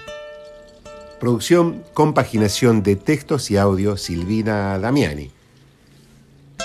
Producción, 1.19 1.85
compaginación 1.95 2.83
de 2.83 2.97
textos 2.97 3.51
y 3.51 3.57
audio 3.57 3.97
Silvina 3.97 4.79
Damiani. 4.79 5.31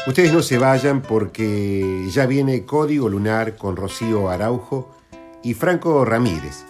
Ustedes 0.06 0.34
no 0.34 0.42
se 0.42 0.58
vayan 0.58 1.02
porque 1.02 2.10
ya 2.12 2.26
viene 2.26 2.66
Código 2.66 3.08
Lunar 3.08 3.56
con 3.56 3.78
Rocío 3.78 4.28
Araujo 4.28 4.99
y 5.44 5.54
Franco 5.54 6.06
Ramírez. 6.06 6.66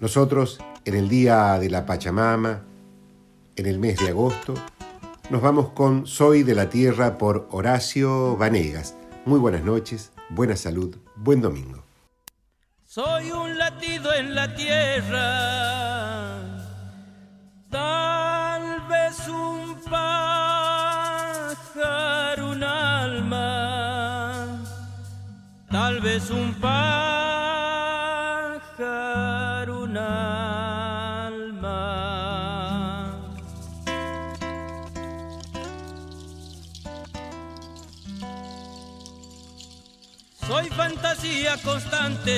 Nosotros, 0.00 0.58
en 0.84 0.94
el 0.94 1.08
Día 1.08 1.58
de 1.58 1.70
la 1.70 1.86
Pachamama, 1.86 2.62
en 3.56 3.66
el 3.66 3.78
mes 3.78 3.98
de 3.98 4.08
agosto, 4.08 4.54
nos 5.30 5.42
vamos 5.42 5.70
con 5.70 6.06
Soy 6.06 6.42
de 6.42 6.54
la 6.54 6.70
Tierra 6.70 7.18
por 7.18 7.48
Horacio 7.50 8.36
Vanegas. 8.36 8.94
Muy 9.24 9.38
buenas 9.38 9.62
noches, 9.62 10.12
buena 10.30 10.56
salud, 10.56 10.96
buen 11.16 11.40
domingo. 11.40 11.84
Soy 12.84 13.30
un 13.30 13.58
latido 13.58 14.14
en 14.14 14.34
la 14.34 14.54
tierra, 14.54 15.18
tal 17.70 18.80
vez 18.88 19.28
un 19.28 19.76
pájaro, 19.90 21.52
un 22.52 22.62
alma, 22.64 24.46
tal 25.70 26.00
vez 26.00 26.30
un 26.30 26.54
pájaro, 26.54 27.37
fantasía 41.00 41.56
constante, 41.62 42.34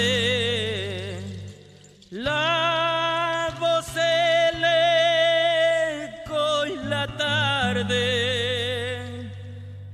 la 2.10 3.48
voz, 3.58 3.88
el 3.96 4.62
eco 6.04 6.66
y 6.66 6.76
la 6.86 7.06
tarde, 7.16 7.96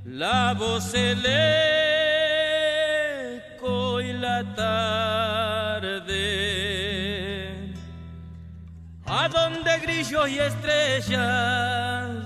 la 0.05 0.53
voz, 0.55 0.93
el 0.95 1.25
eco 3.45 4.01
y 4.01 4.12
la 4.14 4.43
tarde, 4.55 6.17
a 9.07 9.29
donde 9.29 9.79
grillos 9.79 10.29
y 10.29 10.41
estrellas 10.41 12.17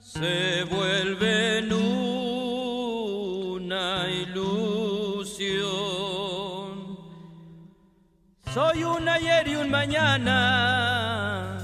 se 0.00 0.62
vuelven 0.70 1.72
una 1.72 2.27
Soy 8.54 8.82
un 8.82 9.06
ayer 9.06 9.46
y 9.46 9.56
un 9.56 9.68
mañana, 9.68 11.58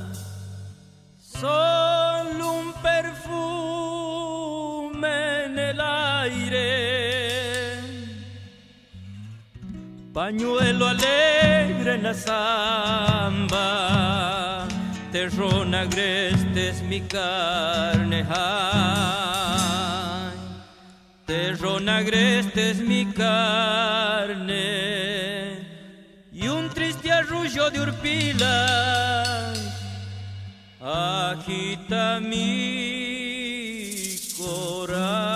solo 1.19 2.53
un 2.53 2.75
perfume 2.75 3.39
en 5.47 5.59
el 5.59 5.81
aire, 5.81 6.61
pañuelo 10.13 10.89
alegre 10.89 11.95
en 11.95 12.03
la 12.03 12.13
samba, 12.13 13.59
terrón 15.11 15.75
agreste 15.75 16.69
es 16.69 16.83
mi 16.83 17.01
carne. 17.01 18.27
Ay, 18.29 20.35
terrón 21.25 21.89
agreste 21.89 22.73
es 22.73 22.81
mi 22.81 23.07
carne 23.07 25.14
arrullo 27.45 27.71
de 27.71 27.81
urpilas 27.81 28.45
agita 30.81 32.21
mi 32.21 32.47
corazón. 34.39 35.35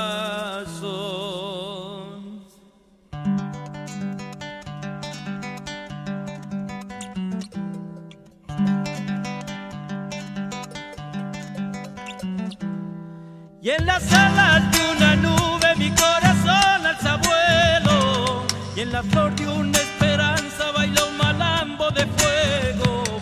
Y 13.60 13.70
en 13.70 13.84
las 13.86 14.12
alas 14.12 14.70
de 14.72 14.78
una 14.96 15.16
nube 15.16 15.76
mi 15.76 15.90
corazón 15.90 16.86
alza 16.86 17.16
vuelo. 17.16 18.46
Y 18.76 18.80
en 18.80 18.92
la 18.92 19.02
flor 19.02 19.34
de 19.34 19.48
una 19.48 19.78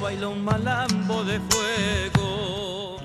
baila 0.07 0.28
un 0.28 0.44
malambo 0.44 1.24
de 1.24 1.40
fuego. 1.48 3.00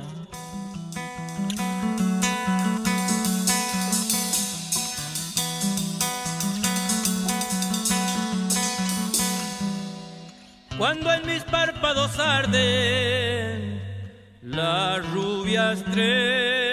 Cuando 10.78 11.12
en 11.14 11.26
mis 11.26 11.44
párpados 11.44 12.20
arden 12.20 13.82
las 14.44 14.98
rubias 15.12 15.84
trenzas 15.86 16.71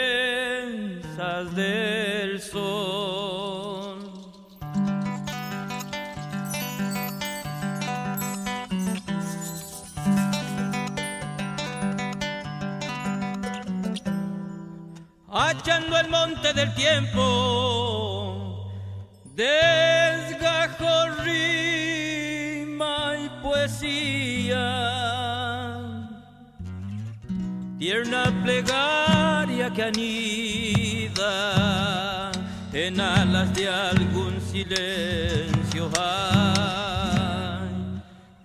El 15.78 16.08
monte 16.10 16.52
del 16.52 16.74
tiempo, 16.74 17.22
desgajo, 19.34 21.08
rima 21.24 23.14
y 23.16 23.28
poesía 23.42 24.98
tierna 27.78 28.24
plegaria 28.42 29.72
que 29.72 29.82
anida 29.84 31.32
en 32.72 33.00
alas 33.00 33.54
de 33.54 33.68
algún 33.68 34.40
silencio 34.40 35.88
hay, 35.96 37.68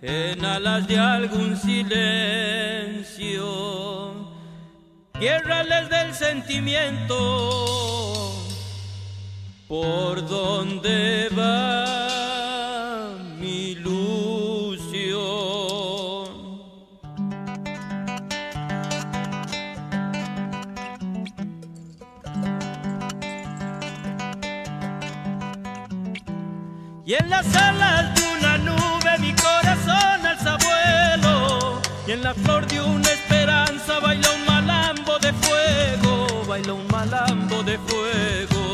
en 0.02 0.44
alas 0.44 0.86
de 0.86 0.98
algún 0.98 1.56
silencio, 1.56 3.44
tierrales 5.18 5.88
del 5.88 6.14
sentimiento, 6.14 7.16
por 9.68 10.26
donde 10.26 11.28
va 11.36 13.16
mi 13.38 13.72
ilusión. 13.72 14.74
Y 27.06 27.14
en 27.14 27.30
las 27.30 27.54
alas 27.54 28.14
de 28.14 28.22
una 28.38 28.58
nube 28.58 29.18
mi 29.20 29.34
corazón 29.34 30.26
alza 30.26 30.56
vuelo. 30.56 31.80
Y 32.06 32.12
en 32.12 32.22
la 32.22 32.34
flor 32.34 32.66
de 32.66 32.80
una 32.80 33.03
baila 36.54 36.74
un 36.74 36.86
malambo 36.86 37.62
de 37.64 37.76
fuego. 37.78 38.64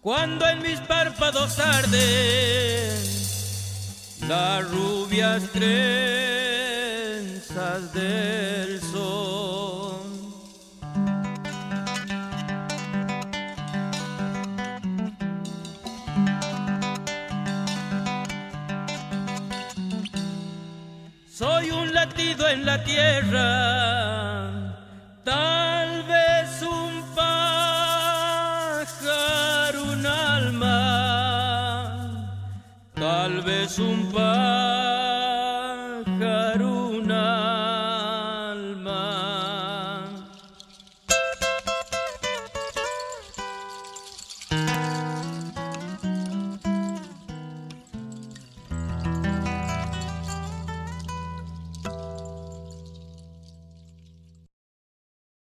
Cuando 0.00 0.48
en 0.48 0.62
mis 0.62 0.80
párpados 0.80 1.58
arden 1.60 2.98
las 4.28 4.68
rubias 4.68 5.42
trenzas 5.52 5.72
del 7.92 8.75
en 22.48 22.64
la 22.64 22.82
tierra, 22.82 24.50